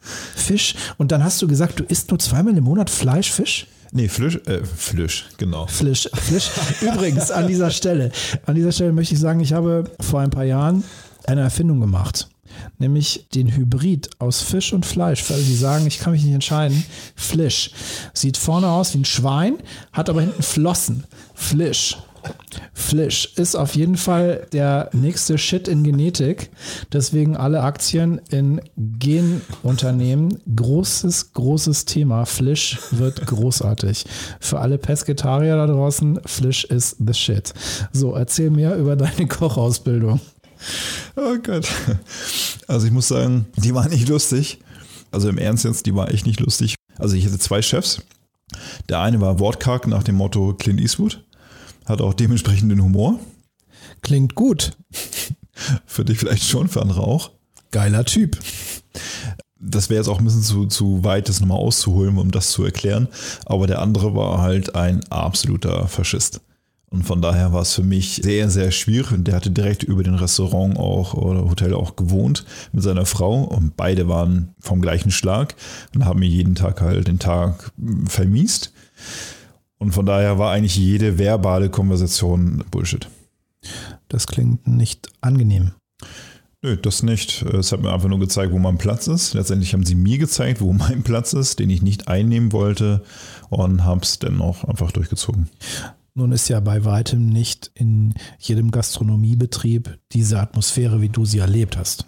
Fisch. 0.34 0.74
Und 0.98 1.12
dann 1.12 1.22
hast 1.22 1.40
du 1.40 1.48
gesagt, 1.48 1.80
du 1.80 1.84
isst 1.84 2.10
nur 2.10 2.18
zweimal 2.18 2.56
im 2.56 2.64
Monat 2.64 2.90
Fleisch, 2.90 3.30
Fisch? 3.30 3.66
Nee, 3.92 4.08
Flisch, 4.08 4.36
äh, 4.46 4.64
Flisch, 4.64 5.26
genau. 5.38 5.66
Flisch, 5.66 6.08
Flisch. 6.12 6.50
Übrigens, 6.82 7.30
an 7.30 7.46
dieser 7.46 7.70
Stelle, 7.70 8.10
an 8.44 8.54
dieser 8.54 8.72
Stelle 8.72 8.92
möchte 8.92 9.14
ich 9.14 9.20
sagen, 9.20 9.40
ich 9.40 9.52
habe 9.52 9.84
vor 10.00 10.20
ein 10.20 10.30
paar 10.30 10.44
Jahren 10.44 10.84
eine 11.26 11.42
Erfindung 11.42 11.80
gemacht. 11.80 12.28
Nämlich 12.78 13.28
den 13.34 13.54
Hybrid 13.54 14.10
aus 14.18 14.42
Fisch 14.42 14.72
und 14.72 14.86
Fleisch. 14.86 15.22
Für 15.22 15.34
alle, 15.34 15.42
die 15.42 15.56
sagen, 15.56 15.86
ich 15.86 15.98
kann 15.98 16.12
mich 16.12 16.24
nicht 16.24 16.34
entscheiden. 16.34 16.84
Flisch. 17.14 17.70
Sieht 18.12 18.36
vorne 18.36 18.68
aus 18.68 18.94
wie 18.94 18.98
ein 18.98 19.04
Schwein, 19.04 19.56
hat 19.92 20.08
aber 20.08 20.20
hinten 20.20 20.42
Flossen. 20.42 21.04
Flisch. 21.34 21.96
Flisch 22.72 23.32
ist 23.36 23.54
auf 23.56 23.74
jeden 23.74 23.96
Fall 23.96 24.46
der 24.52 24.90
nächste 24.92 25.38
Shit 25.38 25.68
in 25.68 25.82
Genetik. 25.82 26.50
Deswegen 26.92 27.36
alle 27.36 27.62
Aktien 27.62 28.20
in 28.30 28.60
Genunternehmen. 28.76 30.38
Großes, 30.54 31.32
großes 31.32 31.84
Thema. 31.84 32.24
Flisch 32.26 32.78
wird 32.90 33.26
großartig. 33.26 34.04
Für 34.40 34.60
alle 34.60 34.78
Pesketarier 34.78 35.56
da 35.56 35.66
draußen, 35.66 36.20
Flisch 36.26 36.64
ist 36.64 36.96
the 37.04 37.14
shit. 37.14 37.52
So, 37.92 38.14
erzähl 38.14 38.50
mir 38.50 38.74
über 38.74 38.96
deine 38.96 39.26
Kochausbildung. 39.26 40.20
Oh 41.16 41.36
Gott. 41.42 41.68
Also 42.68 42.86
ich 42.86 42.92
muss 42.92 43.08
sagen, 43.08 43.46
die 43.56 43.74
war 43.74 43.88
nicht 43.88 44.08
lustig. 44.08 44.58
Also 45.12 45.28
im 45.28 45.38
Ernst 45.38 45.64
jetzt, 45.64 45.86
die 45.86 45.94
war 45.94 46.10
echt 46.10 46.26
nicht 46.26 46.40
lustig. 46.40 46.74
Also 46.98 47.16
ich 47.16 47.24
hatte 47.26 47.38
zwei 47.38 47.62
Chefs. 47.62 48.02
Der 48.88 49.00
eine 49.00 49.20
war 49.20 49.38
wortkarg 49.38 49.86
nach 49.86 50.02
dem 50.02 50.16
Motto 50.16 50.54
Clint 50.54 50.80
Eastwood. 50.80 51.24
Hat 51.84 52.00
auch 52.00 52.14
dementsprechend 52.14 52.70
den 52.70 52.82
Humor. 52.82 53.18
Klingt 54.02 54.34
gut. 54.34 54.76
Für 55.86 56.04
dich 56.04 56.18
vielleicht 56.18 56.44
schon, 56.44 56.68
für 56.68 56.82
andere 56.82 57.00
auch. 57.00 57.30
Geiler 57.70 58.04
Typ. 58.04 58.38
Das 59.58 59.88
wäre 59.88 60.00
jetzt 60.00 60.08
auch 60.08 60.18
ein 60.18 60.24
bisschen 60.24 60.42
zu, 60.42 60.66
zu 60.66 61.02
weit, 61.02 61.30
das 61.30 61.40
nochmal 61.40 61.58
auszuholen, 61.58 62.18
um 62.18 62.30
das 62.30 62.50
zu 62.50 62.62
erklären. 62.62 63.08
Aber 63.46 63.66
der 63.66 63.80
andere 63.80 64.14
war 64.14 64.42
halt 64.42 64.74
ein 64.74 65.02
absoluter 65.08 65.88
Faschist. 65.88 66.40
Und 66.88 67.02
von 67.02 67.20
daher 67.20 67.52
war 67.52 67.62
es 67.62 67.74
für 67.74 67.82
mich 67.82 68.20
sehr, 68.22 68.48
sehr 68.48 68.70
schwierig. 68.70 69.12
Und 69.12 69.24
der 69.24 69.34
hatte 69.34 69.50
direkt 69.50 69.82
über 69.82 70.02
den 70.02 70.14
Restaurant 70.14 70.76
auch 70.76 71.14
oder 71.14 71.44
Hotel 71.44 71.74
auch 71.74 71.96
gewohnt 71.96 72.44
mit 72.72 72.82
seiner 72.82 73.06
Frau. 73.06 73.42
Und 73.42 73.76
beide 73.76 74.08
waren 74.08 74.54
vom 74.60 74.80
gleichen 74.80 75.10
Schlag 75.10 75.56
und 75.94 76.04
haben 76.04 76.20
mir 76.20 76.28
jeden 76.28 76.54
Tag 76.54 76.80
halt 76.80 77.08
den 77.08 77.18
Tag 77.18 77.72
vermiest. 78.06 78.72
Und 79.78 79.92
von 79.92 80.06
daher 80.06 80.38
war 80.38 80.52
eigentlich 80.52 80.76
jede 80.76 81.18
verbale 81.18 81.70
Konversation 81.70 82.64
Bullshit. 82.70 83.08
Das 84.08 84.26
klingt 84.26 84.66
nicht 84.66 85.08
angenehm. 85.20 85.72
Nö, 86.62 86.76
das 86.76 87.02
nicht. 87.02 87.42
Es 87.42 87.72
hat 87.72 87.82
mir 87.82 87.92
einfach 87.92 88.08
nur 88.08 88.18
gezeigt, 88.18 88.52
wo 88.52 88.58
mein 88.58 88.78
Platz 88.78 89.06
ist. 89.06 89.34
Letztendlich 89.34 89.72
haben 89.74 89.84
sie 89.84 89.94
mir 89.94 90.18
gezeigt, 90.18 90.60
wo 90.60 90.72
mein 90.72 91.02
Platz 91.02 91.32
ist, 91.32 91.58
den 91.58 91.70
ich 91.70 91.82
nicht 91.82 92.08
einnehmen 92.08 92.52
wollte 92.52 93.04
und 93.50 93.84
habe 93.84 94.00
es 94.02 94.18
dennoch 94.18 94.64
einfach 94.64 94.92
durchgezogen. 94.92 95.48
Nun 96.18 96.32
ist 96.32 96.48
ja 96.48 96.60
bei 96.60 96.86
weitem 96.86 97.28
nicht 97.28 97.70
in 97.74 98.14
jedem 98.38 98.70
Gastronomiebetrieb 98.70 99.98
diese 100.12 100.40
Atmosphäre, 100.40 101.02
wie 101.02 101.10
du 101.10 101.26
sie 101.26 101.40
erlebt 101.40 101.76
hast. 101.76 102.06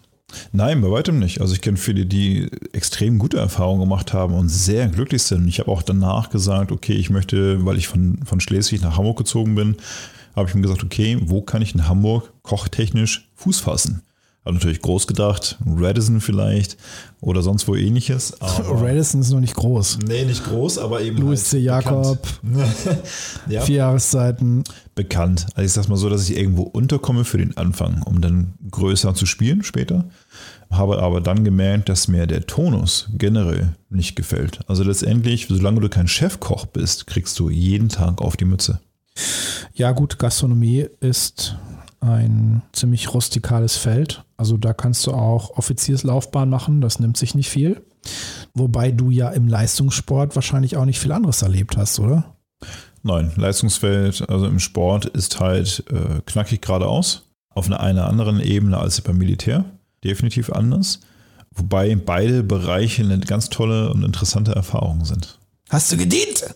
Nein, 0.50 0.80
bei 0.80 0.90
weitem 0.90 1.18
nicht. 1.18 1.42
Also 1.42 1.52
ich 1.52 1.60
kenne 1.60 1.76
viele, 1.76 2.06
die 2.06 2.48
extrem 2.72 3.18
gute 3.18 3.36
Erfahrungen 3.36 3.80
gemacht 3.80 4.14
haben 4.14 4.32
und 4.32 4.48
sehr 4.48 4.88
glücklich 4.88 5.24
sind. 5.24 5.46
Ich 5.46 5.60
habe 5.60 5.70
auch 5.70 5.82
danach 5.82 6.30
gesagt, 6.30 6.72
okay, 6.72 6.94
ich 6.94 7.10
möchte, 7.10 7.66
weil 7.66 7.76
ich 7.76 7.86
von, 7.86 8.20
von 8.24 8.40
Schleswig 8.40 8.80
nach 8.80 8.96
Hamburg 8.96 9.18
gezogen 9.18 9.54
bin, 9.54 9.76
habe 10.34 10.48
ich 10.48 10.54
mir 10.54 10.62
gesagt, 10.62 10.82
okay, 10.82 11.18
wo 11.20 11.42
kann 11.42 11.60
ich 11.60 11.74
in 11.74 11.86
Hamburg 11.86 12.32
kochtechnisch 12.42 13.28
Fuß 13.34 13.60
fassen? 13.60 14.00
Habe 14.44 14.54
natürlich 14.54 14.80
groß 14.80 15.06
gedacht, 15.06 15.58
Radisson 15.66 16.20
vielleicht 16.20 16.78
oder 17.20 17.42
sonst 17.42 17.68
wo 17.68 17.74
ähnliches. 17.74 18.36
Radisson 18.40 19.20
ist 19.20 19.30
noch 19.30 19.40
nicht 19.40 19.54
groß. 19.54 19.98
nee, 20.06 20.24
nicht 20.24 20.44
groß, 20.44 20.78
aber 20.78 21.02
eben 21.02 21.18
Louis 21.18 21.40
halt 21.40 21.48
C. 21.48 21.58
Jakob, 21.58 22.18
ja, 23.48 23.60
vier 23.60 23.76
Jahreszeiten. 23.76 24.64
bekannt. 24.94 25.46
Also 25.54 25.66
ich 25.66 25.72
sag's 25.72 25.88
mal 25.88 25.96
so, 25.96 26.08
dass 26.08 26.28
ich 26.28 26.36
irgendwo 26.36 26.62
unterkomme 26.62 27.24
für 27.24 27.38
den 27.38 27.56
Anfang, 27.56 28.02
um 28.02 28.20
dann 28.20 28.54
größer 28.70 29.14
zu 29.14 29.26
spielen 29.26 29.62
später. 29.64 30.08
Habe 30.70 30.98
aber 31.02 31.20
dann 31.20 31.44
gemerkt, 31.44 31.88
dass 31.88 32.08
mir 32.08 32.26
der 32.26 32.46
Tonus 32.46 33.08
generell 33.14 33.74
nicht 33.90 34.16
gefällt. 34.16 34.60
Also 34.66 34.84
letztendlich, 34.84 35.46
solange 35.48 35.80
du 35.80 35.88
kein 35.88 36.08
Chefkoch 36.08 36.66
bist, 36.66 37.06
kriegst 37.06 37.38
du 37.38 37.48
jeden 37.48 37.88
Tag 37.88 38.20
auf 38.20 38.36
die 38.36 38.44
Mütze. 38.44 38.80
Ja, 39.74 39.92
gut, 39.92 40.18
Gastronomie 40.18 40.86
ist 41.00 41.56
ein 42.00 42.62
ziemlich 42.72 43.12
rustikales 43.12 43.76
Feld. 43.76 44.24
Also 44.36 44.56
da 44.56 44.72
kannst 44.72 45.06
du 45.06 45.12
auch 45.12 45.56
Offizierslaufbahn 45.56 46.48
machen, 46.48 46.80
das 46.80 47.00
nimmt 47.00 47.16
sich 47.16 47.34
nicht 47.34 47.50
viel. 47.50 47.82
Wobei 48.54 48.90
du 48.90 49.10
ja 49.10 49.30
im 49.30 49.48
Leistungssport 49.48 50.34
wahrscheinlich 50.34 50.76
auch 50.76 50.84
nicht 50.84 51.00
viel 51.00 51.12
anderes 51.12 51.42
erlebt 51.42 51.76
hast, 51.76 51.98
oder? 51.98 52.36
Nein, 53.02 53.32
Leistungsfeld, 53.36 54.28
also 54.28 54.46
im 54.46 54.58
Sport 54.58 55.06
ist 55.06 55.40
halt 55.40 55.84
äh, 55.90 56.20
knackig 56.26 56.62
geradeaus. 56.62 57.24
Auf 57.50 57.66
einer, 57.66 57.80
einer 57.80 58.06
anderen 58.06 58.40
Ebene 58.40 58.78
als 58.78 59.00
beim 59.00 59.18
Militär. 59.18 59.64
Definitiv 60.04 60.52
anders. 60.52 61.00
Wobei 61.54 61.96
beide 61.96 62.44
Bereiche 62.44 63.02
eine 63.02 63.18
ganz 63.18 63.50
tolle 63.50 63.92
und 63.92 64.04
interessante 64.04 64.52
Erfahrung 64.52 65.04
sind. 65.04 65.38
Hast 65.68 65.92
du 65.92 65.96
gedient? 65.96 66.44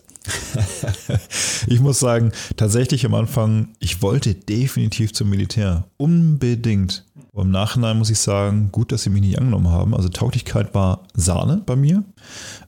Ich 1.67 1.79
muss 1.79 1.99
sagen, 1.99 2.31
tatsächlich 2.55 3.05
am 3.05 3.13
Anfang, 3.13 3.69
ich 3.79 4.01
wollte 4.01 4.35
definitiv 4.35 5.13
zum 5.13 5.29
Militär. 5.29 5.85
Unbedingt. 5.97 7.05
Und 7.31 7.47
Im 7.47 7.51
Nachhinein 7.51 7.97
muss 7.97 8.09
ich 8.09 8.19
sagen, 8.19 8.69
gut, 8.71 8.91
dass 8.91 9.03
sie 9.03 9.09
mich 9.09 9.21
nicht 9.21 9.37
angenommen 9.37 9.69
haben. 9.69 9.95
Also 9.95 10.09
Tauglichkeit 10.09 10.73
war 10.75 11.07
Sahne 11.13 11.61
bei 11.65 11.75
mir. 11.75 12.03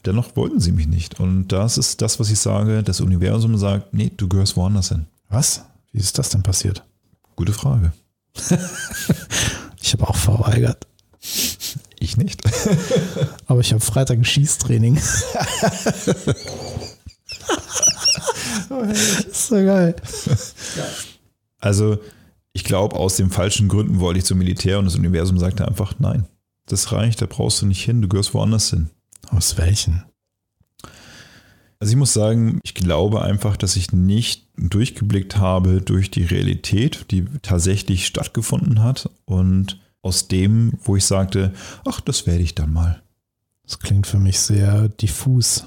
Dennoch 0.05 0.35
wollten 0.35 0.59
sie 0.59 0.71
mich 0.71 0.87
nicht. 0.87 1.19
Und 1.19 1.49
das 1.49 1.77
ist 1.77 2.01
das, 2.01 2.19
was 2.19 2.29
ich 2.31 2.39
sage. 2.39 2.83
Das 2.83 3.01
Universum 3.01 3.57
sagt, 3.57 3.93
nee, 3.93 4.11
du 4.15 4.27
gehörst 4.27 4.57
woanders 4.57 4.89
hin. 4.89 5.05
Was? 5.29 5.63
Wie 5.91 5.99
ist 5.99 6.17
das 6.17 6.29
denn 6.29 6.43
passiert? 6.43 6.83
Gute 7.35 7.53
Frage. 7.53 7.93
Ich 9.81 9.93
habe 9.93 10.07
auch 10.07 10.15
verweigert. 10.15 10.87
Ich 11.99 12.17
nicht. 12.17 12.41
Aber 13.47 13.61
ich 13.61 13.71
habe 13.71 13.81
Freitag 13.81 14.17
ein 14.17 14.25
Schießtraining. 14.25 14.95
das 14.95 16.07
ist 19.27 19.47
so 19.47 19.55
geil. 19.55 19.95
Also, 21.59 21.97
ich 22.53 22.63
glaube, 22.63 22.95
aus 22.95 23.17
den 23.17 23.29
falschen 23.29 23.67
Gründen 23.67 23.99
wollte 23.99 24.19
ich 24.19 24.25
zum 24.25 24.37
Militär 24.37 24.79
und 24.79 24.85
das 24.85 24.95
Universum 24.95 25.37
sagte 25.37 25.67
einfach, 25.67 25.95
nein, 25.99 26.25
das 26.67 26.91
reicht, 26.91 27.21
da 27.21 27.25
brauchst 27.25 27.61
du 27.61 27.65
nicht 27.65 27.83
hin, 27.83 28.01
du 28.01 28.07
gehörst 28.07 28.33
woanders 28.33 28.69
hin. 28.69 28.89
Aus 29.29 29.57
welchen? 29.57 30.03
Also 31.79 31.91
ich 31.91 31.97
muss 31.97 32.13
sagen, 32.13 32.59
ich 32.63 32.73
glaube 32.73 33.21
einfach, 33.21 33.57
dass 33.57 33.75
ich 33.75 33.91
nicht 33.91 34.47
durchgeblickt 34.57 35.37
habe 35.37 35.81
durch 35.81 36.09
die 36.09 36.23
Realität, 36.23 37.11
die 37.11 37.25
tatsächlich 37.41 38.07
stattgefunden 38.07 38.81
hat 38.81 39.09
und 39.25 39.79
aus 40.05 40.27
dem, 40.27 40.73
wo 40.83 40.95
ich 40.95 41.03
sagte, 41.05 41.53
ach, 41.85 41.99
das 41.99 42.27
werde 42.27 42.43
ich 42.43 42.55
dann 42.55 42.71
mal. 42.71 43.01
Das 43.63 43.79
klingt 43.79 44.05
für 44.05 44.19
mich 44.19 44.39
sehr 44.39 44.87
diffus. 44.87 45.65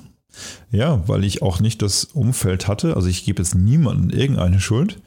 Ja, 0.70 1.06
weil 1.08 1.24
ich 1.24 1.42
auch 1.42 1.58
nicht 1.58 1.82
das 1.82 2.04
Umfeld 2.04 2.68
hatte. 2.68 2.94
Also 2.94 3.08
ich 3.08 3.24
gebe 3.24 3.42
jetzt 3.42 3.56
niemandem 3.56 4.16
irgendeine 4.16 4.60
Schuld. 4.60 5.02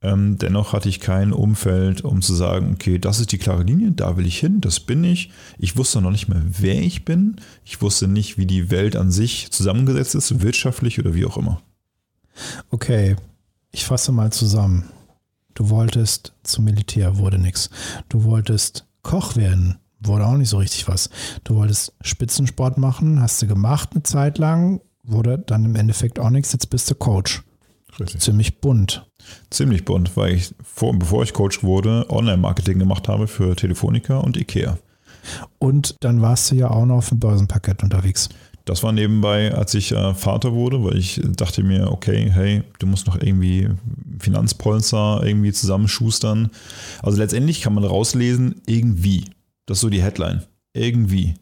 Ähm, 0.00 0.38
dennoch 0.38 0.72
hatte 0.72 0.88
ich 0.88 1.00
kein 1.00 1.32
Umfeld, 1.32 2.02
um 2.02 2.22
zu 2.22 2.34
sagen, 2.34 2.72
okay, 2.74 2.98
das 2.98 3.20
ist 3.20 3.32
die 3.32 3.38
klare 3.38 3.62
Linie, 3.62 3.92
da 3.92 4.16
will 4.16 4.26
ich 4.26 4.38
hin, 4.38 4.60
das 4.60 4.80
bin 4.80 5.04
ich. 5.04 5.30
Ich 5.58 5.76
wusste 5.76 6.00
noch 6.00 6.10
nicht 6.10 6.28
mehr, 6.28 6.42
wer 6.44 6.80
ich 6.80 7.04
bin. 7.04 7.36
Ich 7.64 7.82
wusste 7.82 8.08
nicht, 8.08 8.36
wie 8.36 8.46
die 8.46 8.70
Welt 8.70 8.96
an 8.96 9.10
sich 9.10 9.50
zusammengesetzt 9.50 10.14
ist, 10.14 10.40
wirtschaftlich 10.42 10.98
oder 10.98 11.14
wie 11.14 11.24
auch 11.24 11.36
immer. 11.36 11.62
Okay, 12.70 13.16
ich 13.72 13.84
fasse 13.84 14.12
mal 14.12 14.32
zusammen. 14.32 14.90
Du 15.54 15.70
wolltest 15.70 16.34
zum 16.42 16.64
Militär, 16.64 17.18
wurde 17.18 17.38
nix. 17.38 17.70
Du 18.08 18.24
wolltest 18.24 18.86
Koch 19.02 19.36
werden, 19.36 19.78
wurde 20.00 20.26
auch 20.26 20.36
nicht 20.36 20.48
so 20.48 20.58
richtig 20.58 20.88
was. 20.88 21.10
Du 21.44 21.56
wolltest 21.56 21.94
Spitzensport 22.00 22.78
machen, 22.78 23.20
hast 23.20 23.42
du 23.42 23.46
gemacht 23.46 23.90
eine 23.92 24.02
Zeit 24.02 24.38
lang, 24.38 24.80
wurde 25.02 25.38
dann 25.38 25.64
im 25.64 25.76
Endeffekt 25.76 26.18
auch 26.18 26.30
nichts. 26.30 26.52
Jetzt 26.52 26.70
bist 26.70 26.90
du 26.90 26.94
Coach. 26.94 27.42
Richtig. 28.00 28.20
Ziemlich 28.20 28.60
bunt. 28.60 29.06
Ziemlich 29.50 29.84
bunt, 29.84 30.16
weil 30.16 30.34
ich, 30.34 30.54
vor, 30.62 30.98
bevor 30.98 31.22
ich 31.22 31.34
Coach 31.34 31.62
wurde, 31.62 32.06
Online-Marketing 32.08 32.78
gemacht 32.78 33.08
habe 33.08 33.28
für 33.28 33.54
Telefonica 33.54 34.16
und 34.18 34.36
Ikea. 34.36 34.78
Und 35.58 35.96
dann 36.00 36.22
warst 36.22 36.50
du 36.50 36.56
ja 36.56 36.70
auch 36.70 36.86
noch 36.86 36.96
auf 36.96 37.10
dem 37.10 37.20
Börsenparkett 37.20 37.82
unterwegs. 37.82 38.28
Das 38.64 38.82
war 38.82 38.92
nebenbei, 38.92 39.52
als 39.52 39.74
ich 39.74 39.92
äh, 39.92 40.14
Vater 40.14 40.52
wurde, 40.52 40.84
weil 40.84 40.96
ich 40.96 41.20
dachte 41.24 41.64
mir, 41.64 41.90
okay, 41.90 42.30
hey, 42.30 42.62
du 42.78 42.86
musst 42.86 43.06
noch 43.06 43.20
irgendwie 43.20 43.68
Finanzpolster 44.20 45.22
irgendwie 45.24 45.52
zusammenschustern. 45.52 46.50
Also 47.02 47.18
letztendlich 47.18 47.60
kann 47.60 47.74
man 47.74 47.84
rauslesen, 47.84 48.62
irgendwie. 48.66 49.24
Das 49.66 49.78
ist 49.78 49.82
so 49.82 49.88
die 49.88 50.02
Headline. 50.02 50.44
Irgendwie. 50.74 51.34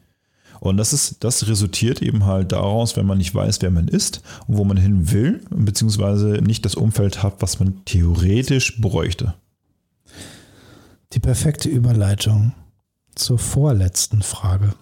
Und 0.61 0.77
das 0.77 0.93
ist, 0.93 1.25
das 1.25 1.47
resultiert 1.49 2.03
eben 2.03 2.27
halt 2.27 2.53
daraus, 2.53 2.97
wenn 2.97 3.07
man 3.07 3.19
nicht 3.19 3.35
weiß, 3.35 3.63
wer 3.63 3.71
man 3.71 3.89
ist 3.89 4.23
und 4.47 4.59
wo 4.59 4.65
man 4.65 4.77
hin 4.77 5.11
will, 5.11 5.43
beziehungsweise 5.51 6.41
nicht 6.43 6.65
das 6.67 6.75
Umfeld 6.75 7.23
hat, 7.23 7.41
was 7.41 7.59
man 7.59 7.83
theoretisch 7.87 8.81
bräuchte. 8.81 9.35
Die 11.15 11.21
perfekte 11.21 11.69
Überleitung 11.69 12.53
zur 13.15 13.39
vorletzten 13.39 14.23
Frage. 14.23 14.75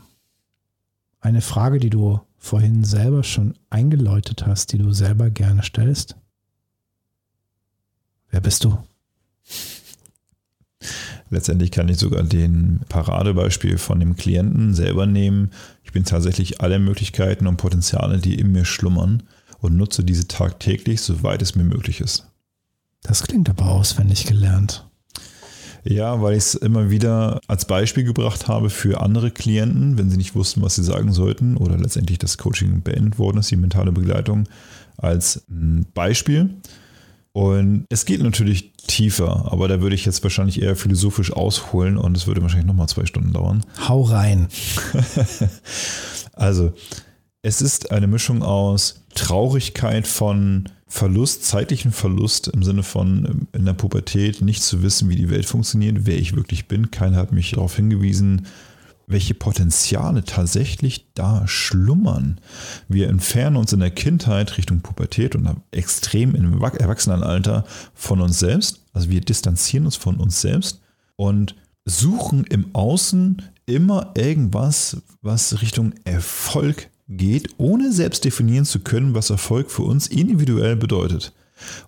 Eine 1.21 1.41
Frage, 1.41 1.79
die 1.79 1.91
du 1.91 2.21
vorhin 2.37 2.85
selber 2.85 3.25
schon 3.25 3.55
eingeläutet 3.71 4.47
hast, 4.47 4.73
die 4.73 4.79
du 4.79 4.93
selber 4.93 5.31
gerne 5.31 5.63
stellst. 5.63 6.17
Wer 8.31 8.41
bist 8.41 8.65
du? 8.65 8.79
Letztendlich 11.31 11.71
kann 11.71 11.89
ich 11.89 11.99
sogar 11.99 12.23
den 12.23 12.81
Paradebeispiel 12.89 13.77
von 13.79 14.01
dem 14.01 14.17
Klienten 14.17 14.75
selber 14.75 15.07
nehmen. 15.07 15.51
Ich 15.85 15.93
bin 15.93 16.05
tatsächlich 16.05 16.61
alle 16.61 16.79
Möglichkeiten 16.79 17.47
und 17.47 17.59
Potenziale, 17.59 18.19
die 18.19 18.39
in 18.39 18.53
mir 18.53 18.65
schlummern 18.65 19.25
und 19.61 19.77
nutze 19.77 20.05
diese 20.05 20.29
tagtäglich, 20.29 21.03
soweit 21.03 21.43
es 21.43 21.55
mir 21.55 21.65
möglich 21.65 22.01
ist. 22.01 22.27
Das 23.03 23.23
klingt 23.23 23.51
aber 23.51 23.67
auswendig 23.67 24.25
gelernt. 24.25 24.88
Ja, 25.85 26.21
weil 26.21 26.33
ich 26.33 26.45
es 26.45 26.55
immer 26.55 26.91
wieder 26.91 27.41
als 27.47 27.65
Beispiel 27.65 28.05
gebracht 28.05 28.49
habe 28.49 28.71
für 28.71 29.01
andere 29.01 29.31
Klienten, 29.31 29.99
wenn 29.99 30.11
sie 30.11 30.17
nicht 30.17 30.35
wussten, 30.35 30.63
was 30.63 30.75
sie 30.75 30.85
sagen 30.85 31.13
sollten 31.13 31.57
oder 31.57 31.77
letztendlich 31.77 32.19
das 32.19 32.39
Coaching 32.39 32.83
beendet 32.83 33.19
worden 33.19 33.39
ist, 33.39 33.51
die 33.51 33.57
mentale 33.57 33.93
Begleitung 33.93 34.49
als 34.97 35.45
Beispiel. 35.95 36.51
Und 37.33 37.87
es 37.89 38.05
geht 38.05 38.23
natürlich 38.23 38.73
tiefer, 38.89 39.53
aber 39.53 39.69
da 39.69 39.81
würde 39.81 39.95
ich 39.95 40.05
jetzt 40.05 40.23
wahrscheinlich 40.25 40.61
eher 40.61 40.75
philosophisch 40.75 41.33
ausholen 41.33 41.97
und 41.97 42.17
es 42.17 42.27
würde 42.27 42.43
wahrscheinlich 42.43 42.67
nochmal 42.67 42.89
zwei 42.89 43.07
Stunden 43.07 43.33
dauern. 43.33 43.65
Hau 43.87 44.03
rein. 44.03 44.49
also, 46.33 46.73
es 47.43 47.63
ist 47.63 47.93
eine 47.93 48.09
Mischung 48.09 48.43
aus 48.43 49.05
Traurigkeit 49.15 50.07
von 50.07 50.69
Verlust, 50.89 51.45
zeitlichen 51.45 51.93
Verlust 51.93 52.49
im 52.49 52.63
Sinne 52.63 52.83
von 52.83 53.27
ähm, 53.27 53.49
in 53.53 53.65
der 53.67 53.75
Pubertät 53.75 54.41
nicht 54.41 54.63
zu 54.63 54.83
wissen, 54.83 55.09
wie 55.09 55.17
die 55.17 55.31
Welt 55.31 55.47
funktioniert, 55.47 56.07
wer 56.07 56.19
ich 56.19 56.35
wirklich 56.35 56.67
bin. 56.67 56.91
Keiner 56.91 57.19
hat 57.19 57.33
mich 57.33 57.53
darauf 57.53 57.77
hingewiesen, 57.77 58.47
welche 59.07 59.35
Potenziale 59.35 60.25
tatsächlich 60.25 61.07
da 61.15 61.47
schlummern. 61.47 62.41
Wir 62.89 63.09
entfernen 63.09 63.57
uns 63.57 63.73
in 63.73 63.81
der 63.81 63.91
Kindheit 63.91 64.59
Richtung 64.59 64.81
Pubertät 64.81 65.35
und 65.35 65.49
extrem 65.71 66.35
im 66.35 66.61
Erwachsenenalter 66.61 67.65
von 67.95 68.21
uns 68.21 68.39
selbst. 68.39 68.81
Also 68.93 69.09
wir 69.09 69.21
distanzieren 69.21 69.87
uns 69.87 69.97
von 69.97 70.17
uns 70.17 70.41
selbst 70.41 70.81
und 71.17 71.55
suchen 71.87 72.45
im 72.45 72.75
Außen 72.75 73.43
immer 73.67 74.13
irgendwas, 74.17 74.99
was 75.23 75.61
Richtung 75.63 75.95
Erfolg 76.05 76.91
geht, 77.09 77.49
ohne 77.57 77.93
selbst 77.93 78.25
definieren 78.25 78.65
zu 78.65 78.81
können, 78.81 79.15
was 79.15 79.31
Erfolg 79.31 79.71
für 79.71 79.83
uns 79.83 80.07
individuell 80.07 80.77
bedeutet. 80.77 81.33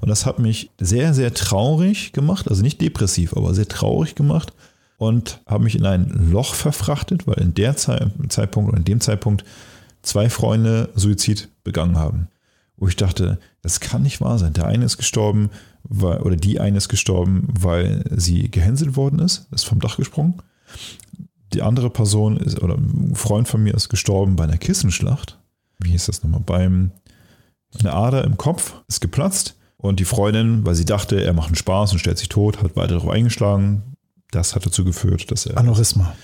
Und 0.00 0.09
das 0.09 0.26
hat 0.26 0.38
mich 0.38 0.70
sehr, 0.80 1.14
sehr 1.14 1.33
traurig 1.35 2.12
gemacht, 2.12 2.48
also 2.48 2.62
nicht 2.62 2.80
depressiv, 2.80 3.37
aber 3.37 3.54
sehr 3.54 3.68
traurig 3.68 4.14
gemacht 4.14 4.52
und 4.96 5.40
habe 5.46 5.64
mich 5.64 5.76
in 5.76 5.87
ein 5.87 6.30
Loch 6.30 6.54
verfrachtet, 6.54 7.26
weil 7.26 7.38
in 7.40 7.54
der 7.54 7.76
Zeitpunkt 7.76 8.68
oder 8.68 8.78
in 8.78 8.85
dem 8.85 9.00
Zeitpunkt 9.00 9.44
zwei 10.02 10.28
Freunde 10.28 10.90
Suizid 10.94 11.48
begangen 11.62 11.98
haben. 11.98 12.28
Wo 12.76 12.88
ich 12.88 12.96
dachte, 12.96 13.38
das 13.62 13.80
kann 13.80 14.02
nicht 14.02 14.20
wahr 14.20 14.38
sein. 14.38 14.54
Der 14.54 14.66
eine 14.66 14.87
ist 14.87 14.96
gestorben, 14.96 15.50
weil, 15.85 16.20
oder 16.22 16.37
die 16.37 16.61
eine 16.61 16.78
ist 16.78 16.88
gestorben, 16.88 17.48
weil 17.59 18.04
sie 18.16 18.50
gehänselt 18.50 18.96
worden 18.96 19.18
ist, 19.20 19.46
ist 19.52 19.64
vom 19.64 19.80
Dach 19.80 19.96
gesprungen 19.96 20.35
die 21.52 21.62
andere 21.62 21.90
Person 21.90 22.36
ist, 22.36 22.60
oder 22.62 22.76
ein 22.76 23.14
Freund 23.14 23.48
von 23.48 23.62
mir 23.62 23.74
ist 23.74 23.88
gestorben 23.88 24.36
bei 24.36 24.44
einer 24.44 24.58
Kissenschlacht. 24.58 25.38
Wie 25.78 25.90
hieß 25.90 26.06
das 26.06 26.22
nochmal? 26.22 26.40
Beim, 26.40 26.92
eine 27.78 27.92
Ader 27.92 28.24
im 28.24 28.36
Kopf 28.36 28.74
ist 28.88 29.00
geplatzt 29.00 29.56
und 29.76 30.00
die 30.00 30.04
Freundin, 30.04 30.64
weil 30.64 30.74
sie 30.74 30.84
dachte, 30.84 31.22
er 31.22 31.32
macht 31.32 31.48
einen 31.48 31.56
Spaß 31.56 31.92
und 31.92 31.98
stellt 31.98 32.18
sich 32.18 32.28
tot, 32.28 32.62
hat 32.62 32.76
weiter 32.76 32.94
darauf 32.94 33.10
eingeschlagen. 33.10 33.82
Das 34.30 34.54
hat 34.54 34.64
dazu 34.64 34.84
geführt, 34.84 35.30
dass 35.30 35.46
er. 35.46 35.56
Aneurysma. 35.56 36.14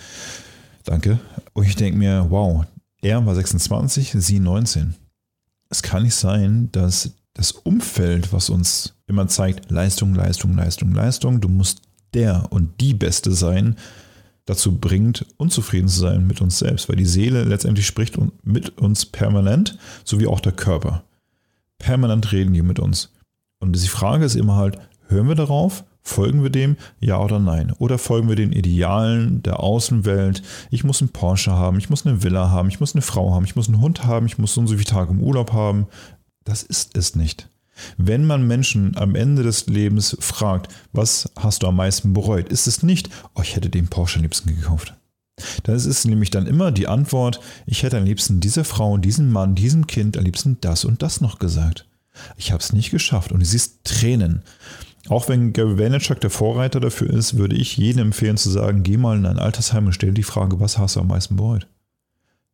Danke. 0.85 1.19
Und 1.53 1.65
ich 1.65 1.75
denke 1.75 1.99
mir, 1.99 2.27
wow, 2.29 2.65
er 3.03 3.25
war 3.27 3.35
26, 3.35 4.13
sie 4.19 4.39
19. 4.39 4.95
Es 5.69 5.83
kann 5.83 6.05
nicht 6.05 6.15
sein, 6.15 6.71
dass 6.71 7.11
das 7.35 7.53
Umfeld, 7.53 8.33
was 8.33 8.51
uns 8.51 8.95
immer 9.07 9.27
zeigt, 9.29 9.71
Leistung, 9.71 10.15
Leistung, 10.15 10.55
Leistung, 10.55 10.93
Leistung, 10.93 11.41
du 11.41 11.49
musst 11.49 11.83
der 12.15 12.51
und 12.51 12.81
die 12.81 12.95
Beste 12.95 13.33
sein, 13.33 13.77
dazu 14.47 14.79
bringt, 14.79 15.27
unzufrieden 15.37 15.89
zu 15.89 16.01
sein 16.01 16.27
mit 16.27 16.41
uns 16.41 16.59
selbst, 16.59 16.89
weil 16.89 16.97
die 16.97 17.05
Seele 17.05 17.45
letztendlich 17.45 17.87
spricht 17.87 18.17
mit 18.45 18.79
uns 18.79 19.05
permanent, 19.05 19.79
sowie 20.05 20.27
auch 20.27 20.41
der 20.41 20.53
Körper. 20.53 21.03
Permanent 21.79 22.33
reden 22.33 22.55
die 22.55 22.63
mit 22.63 22.79
uns. 22.79 23.13
Und 23.59 23.75
die 23.75 23.89
Frage 23.89 24.25
ist 24.25 24.37
immer 24.37 24.57
halt, 24.57 24.79
hören 25.09 25.29
wir 25.29 25.35
darauf? 25.35 25.85
Folgen 26.03 26.45
wir 26.45 26.51
dem? 26.51 26.77
Ja 27.01 27.21
oder 27.21 27.41
nein? 27.41 27.73
Oder 27.79 27.99
folgen 27.99 28.29
wir 28.29 28.37
den 28.37 28.53
Idealen 28.53 29.43
der 29.43 29.59
Außenwelt? 29.59 30.41
Ich 30.71 30.85
muss 30.85 31.03
einen 31.03 31.11
Porsche 31.11 31.53
haben, 31.53 31.79
ich 31.79 31.91
muss 31.91 32.07
eine 32.07 32.23
Villa 32.23 32.51
haben, 32.51 32.69
ich 32.69 32.79
muss 32.79 32.95
eine 32.95 33.03
Frau 33.03 33.35
haben, 33.35 33.45
ich 33.45 33.57
muss 33.57 33.67
einen 33.67 33.81
Hund 33.81 34.05
haben, 34.05 34.27
ich 34.27 34.39
muss 34.39 34.55
so 34.55 34.61
und 34.61 34.69
so 34.69 34.75
viele 34.75 34.85
Tage 34.85 35.11
im 35.11 35.21
Urlaub 35.21 35.53
haben. 35.53 35.89
Das 36.45 36.63
ist 36.63 36.97
es 36.97 37.17
nicht. 37.17 37.51
Wenn 37.97 38.25
man 38.25 38.47
Menschen 38.47 38.97
am 38.97 39.15
Ende 39.15 39.43
des 39.43 39.67
Lebens 39.67 40.17
fragt, 40.21 40.73
was 40.93 41.31
hast 41.37 41.63
du 41.63 41.69
am 41.69 41.77
meisten 41.77 42.13
bereut, 42.13 42.49
ist 42.49 42.67
es 42.67 42.83
nicht, 42.83 43.11
oh, 43.35 43.43
ich 43.43 43.57
hätte 43.57 43.71
den 43.71 43.89
Porsche 43.89 44.19
am 44.19 44.23
liebsten 44.23 44.55
gekauft. 44.55 44.95
Das 45.65 45.85
ist 45.85 46.07
nämlich 46.07 46.31
dann 46.31 46.47
immer 46.47 46.73
die 46.73 46.89
Antwort, 46.89 47.41
ich 47.67 47.83
hätte 47.83 47.99
am 47.99 48.05
liebsten 48.05 48.41
dieser 48.41 48.65
Frau, 48.65 48.97
diesem 48.97 49.31
Mann, 49.31 49.55
diesem 49.55 49.87
Kind 49.87 50.17
am 50.17 50.25
liebsten 50.25 50.59
das 50.61 50.85
und 50.85 51.03
das 51.03 51.21
noch 51.21 51.39
gesagt. 51.39 51.87
Ich 52.39 52.53
habe 52.53 52.63
es 52.63 52.73
nicht 52.73 52.91
geschafft 52.91 53.33
und 53.33 53.41
du 53.41 53.47
siehst 53.47 53.85
Tränen. 53.85 54.43
Auch 55.09 55.29
wenn 55.29 55.53
Gary 55.53 55.79
Vaynerchuk 55.79 56.21
der 56.21 56.31
Vorreiter 56.31 56.81
dafür 56.81 57.11
ist, 57.11 57.37
würde 57.37 57.55
ich 57.55 57.77
jedem 57.77 58.07
empfehlen 58.07 58.39
zu 58.39 58.51
sagen, 58.51 58.83
geh 58.83 58.97
mal 58.97 59.17
in 59.17 59.27
ein 59.27 59.39
Altersheim 59.39 59.87
und 59.87 59.93
stell 59.93 60.13
die 60.13 60.23
Frage, 60.23 60.59
was 60.59 60.79
hast 60.79 60.97
du 60.97 61.01
am 61.01 61.09
meisten 61.09 61.37
bereut? 61.37 61.69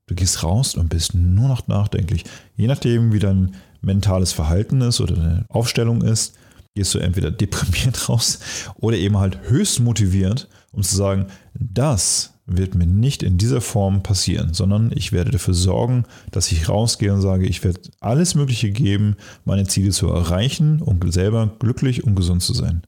Du 0.06 0.14
gehst 0.14 0.42
raus 0.42 0.74
und 0.74 0.90
bist 0.90 1.14
nur 1.14 1.48
noch 1.48 1.68
nachdenklich. 1.68 2.24
Je 2.56 2.66
nachdem, 2.66 3.12
wie 3.12 3.20
dein 3.20 3.54
mentales 3.82 4.32
Verhalten 4.32 4.80
ist 4.80 5.00
oder 5.00 5.16
eine 5.16 5.44
Aufstellung 5.48 6.02
ist, 6.02 6.34
gehst 6.74 6.94
du 6.94 6.98
entweder 6.98 7.30
deprimiert 7.42 8.08
raus 8.08 8.38
oder 8.76 8.96
eben 8.96 9.18
halt 9.18 9.38
höchst 9.48 9.80
motiviert, 9.80 10.48
um 10.72 10.82
zu 10.82 10.96
sagen, 10.96 11.26
das 11.54 12.32
wird 12.46 12.74
mir 12.74 12.86
nicht 12.86 13.22
in 13.22 13.38
dieser 13.38 13.60
Form 13.60 14.02
passieren, 14.02 14.52
sondern 14.52 14.90
ich 14.94 15.12
werde 15.12 15.30
dafür 15.30 15.54
sorgen, 15.54 16.04
dass 16.32 16.50
ich 16.50 16.68
rausgehe 16.68 17.12
und 17.12 17.20
sage, 17.20 17.46
ich 17.46 17.62
werde 17.62 17.80
alles 18.00 18.34
Mögliche 18.34 18.70
geben, 18.70 19.16
meine 19.44 19.66
Ziele 19.66 19.90
zu 19.90 20.08
erreichen 20.08 20.82
und 20.82 21.12
selber 21.12 21.50
glücklich 21.58 22.04
und 22.04 22.16
gesund 22.16 22.42
zu 22.42 22.52
sein. 22.52 22.82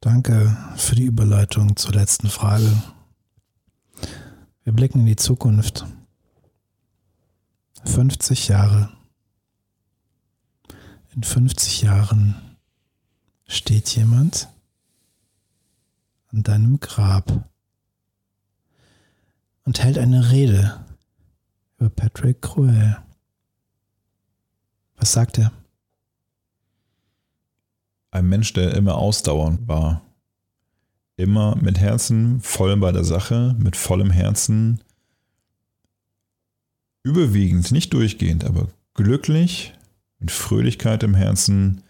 Danke 0.00 0.56
für 0.76 0.96
die 0.96 1.04
Überleitung 1.04 1.76
zur 1.76 1.92
letzten 1.92 2.28
Frage. 2.28 2.70
Wir 4.64 4.72
blicken 4.72 5.00
in 5.00 5.06
die 5.06 5.16
Zukunft. 5.16 5.86
50 7.84 8.48
Jahre 8.48 8.90
in 11.14 11.22
50 11.22 11.82
Jahren 11.82 12.56
steht 13.46 13.88
jemand 13.96 14.48
an 16.28 16.42
deinem 16.42 16.78
Grab 16.78 17.48
und 19.64 19.82
hält 19.82 19.98
eine 19.98 20.30
Rede 20.30 20.84
über 21.78 21.90
Patrick 21.90 22.42
Cruel. 22.42 22.96
Was 24.96 25.12
sagt 25.12 25.38
er? 25.38 25.52
Ein 28.12 28.28
Mensch, 28.28 28.52
der 28.52 28.74
immer 28.74 28.96
ausdauernd 28.96 29.66
war. 29.66 30.02
Immer 31.16 31.56
mit 31.56 31.78
Herzen 31.78 32.40
voll 32.40 32.76
bei 32.76 32.92
der 32.92 33.04
Sache, 33.04 33.54
mit 33.58 33.76
vollem 33.76 34.10
Herzen. 34.10 34.80
Überwiegend, 37.02 37.72
nicht 37.72 37.92
durchgehend, 37.92 38.44
aber 38.44 38.68
glücklich 38.94 39.74
mit 40.20 40.30
Fröhlichkeit 40.30 41.02
im 41.02 41.14
Herzen, 41.14 41.82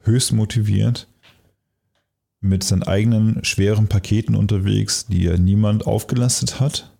höchst 0.00 0.32
motiviert, 0.32 1.08
mit 2.40 2.64
seinen 2.64 2.82
eigenen 2.82 3.44
schweren 3.44 3.88
Paketen 3.88 4.34
unterwegs, 4.34 5.06
die 5.06 5.26
er 5.26 5.38
niemand 5.38 5.86
aufgelastet 5.86 6.60
hat 6.60 6.92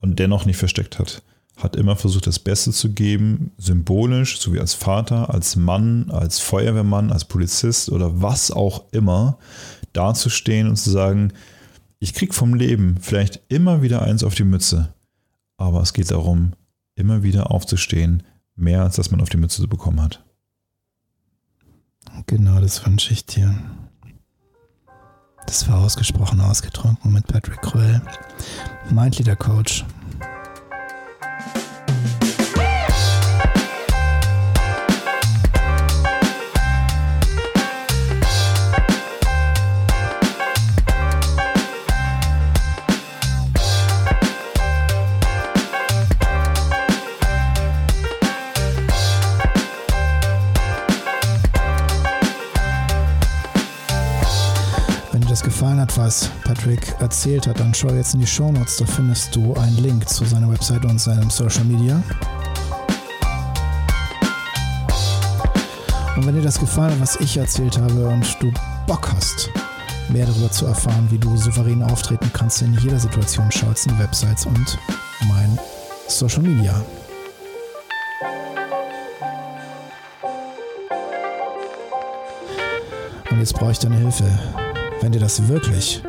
und 0.00 0.18
dennoch 0.18 0.44
nicht 0.44 0.56
versteckt 0.56 0.98
hat. 0.98 1.22
Hat 1.56 1.76
immer 1.76 1.96
versucht, 1.96 2.26
das 2.26 2.38
Beste 2.38 2.70
zu 2.72 2.92
geben, 2.92 3.52
symbolisch, 3.58 4.38
sowie 4.40 4.60
als 4.60 4.74
Vater, 4.74 5.32
als 5.32 5.56
Mann, 5.56 6.10
als 6.10 6.38
Feuerwehrmann, 6.38 7.12
als 7.12 7.24
Polizist 7.24 7.90
oder 7.90 8.22
was 8.22 8.50
auch 8.50 8.84
immer, 8.92 9.38
dazustehen 9.92 10.68
und 10.68 10.76
zu 10.76 10.90
sagen, 10.90 11.32
ich 11.98 12.14
krieg 12.14 12.34
vom 12.34 12.54
Leben 12.54 12.98
vielleicht 13.00 13.42
immer 13.48 13.82
wieder 13.82 14.02
eins 14.02 14.24
auf 14.24 14.34
die 14.34 14.44
Mütze, 14.44 14.94
aber 15.56 15.82
es 15.82 15.92
geht 15.92 16.10
darum, 16.10 16.52
immer 16.94 17.22
wieder 17.22 17.50
aufzustehen, 17.50 18.22
mehr 18.54 18.82
als 18.82 18.96
dass 18.96 19.10
man 19.10 19.20
auf 19.20 19.28
die 19.28 19.36
Mütze 19.36 19.66
bekommen 19.66 20.00
hat. 20.00 20.24
Genau, 22.26 22.60
das 22.60 22.84
wünsche 22.84 23.12
ich 23.12 23.26
dir. 23.26 23.54
Das 25.46 25.68
war 25.68 25.78
ausgesprochen 25.78 26.40
ausgetrunken 26.40 27.12
mit 27.12 27.26
Patrick 27.26 27.60
Cruel, 27.62 28.00
Mindleader 28.90 29.36
Coach. 29.36 29.84
Was 55.96 56.30
Patrick 56.44 56.94
erzählt 57.00 57.46
hat, 57.46 57.60
dann 57.60 57.74
schau 57.74 57.88
jetzt 57.88 58.14
in 58.14 58.20
die 58.20 58.26
Show 58.26 58.50
Notes. 58.50 58.76
Da 58.76 58.86
findest 58.86 59.34
du 59.34 59.54
einen 59.54 59.76
Link 59.78 60.08
zu 60.08 60.24
seiner 60.24 60.50
Website 60.50 60.84
und 60.84 61.00
seinem 61.00 61.30
Social 61.30 61.64
Media. 61.64 62.02
Und 66.16 66.26
wenn 66.26 66.34
dir 66.34 66.42
das 66.42 66.58
gefallen 66.58 66.92
hat, 66.92 67.00
was 67.00 67.16
ich 67.16 67.36
erzählt 67.36 67.78
habe 67.78 68.06
und 68.06 68.24
du 68.40 68.52
Bock 68.86 69.10
hast, 69.12 69.50
mehr 70.08 70.26
darüber 70.26 70.50
zu 70.50 70.66
erfahren, 70.66 71.06
wie 71.10 71.18
du 71.18 71.36
souverän 71.36 71.82
auftreten 71.82 72.30
kannst 72.32 72.62
in 72.62 72.74
jeder 72.74 72.98
Situation, 72.98 73.50
schau 73.50 73.68
jetzt 73.68 73.86
in 73.86 73.96
die 73.96 74.02
Websites 74.02 74.46
und 74.46 74.78
mein 75.28 75.58
Social 76.08 76.42
Media. 76.42 76.74
Und 83.30 83.38
jetzt 83.38 83.54
brauche 83.54 83.72
ich 83.72 83.78
deine 83.78 83.96
Hilfe. 83.96 84.61
Wenn 85.02 85.10
dir 85.10 85.18
das 85.18 85.48
wirklich, 85.48 86.00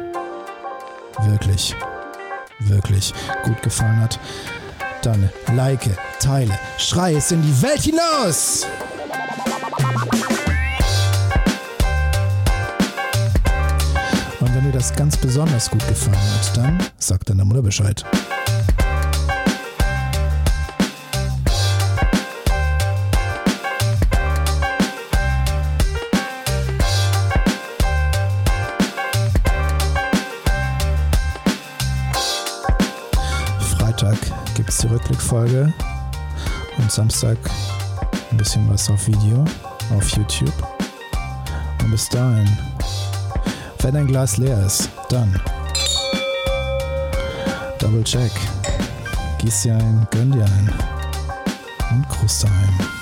wirklich, 1.24 1.76
wirklich 2.60 3.12
gut 3.44 3.60
gefallen 3.64 4.00
hat, 4.00 4.20
dann 5.02 5.32
like, 5.56 5.90
teile, 6.20 6.54
schrei 6.78 7.16
es 7.16 7.32
in 7.32 7.42
die 7.42 7.62
Welt 7.64 7.82
hinaus! 7.82 8.68
Und 14.40 14.56
wenn 14.56 14.64
dir 14.66 14.74
das 14.74 14.94
ganz 14.94 15.18
besonders 15.18 15.72
gut 15.72 15.88
gefallen 15.88 16.16
hat, 16.16 16.56
dann 16.56 16.78
sag 17.00 17.26
deiner 17.26 17.46
Mutter 17.46 17.64
Bescheid. 17.64 18.06
Rückblickfolge 34.94 35.74
und 36.78 36.92
Samstag 36.92 37.38
ein 38.30 38.38
bisschen 38.38 38.70
was 38.70 38.90
auf 38.90 39.08
Video 39.08 39.44
auf 39.96 40.08
YouTube. 40.10 40.54
Und 41.82 41.92
bis 41.92 42.08
dahin, 42.10 42.48
wenn 43.80 43.94
dein 43.96 44.08
Glas 44.08 44.38
leer 44.38 44.64
ist, 44.66 44.90
dann 45.10 45.40
Double 47.80 48.04
Check. 48.04 48.32
Gieß 49.40 49.64
dir 49.64 49.76
ein, 49.76 50.08
gönn 50.12 50.32
dir 50.32 50.46
ein 50.46 50.74
und 51.92 52.08
Kruste 52.10 52.48
ein. 52.48 52.93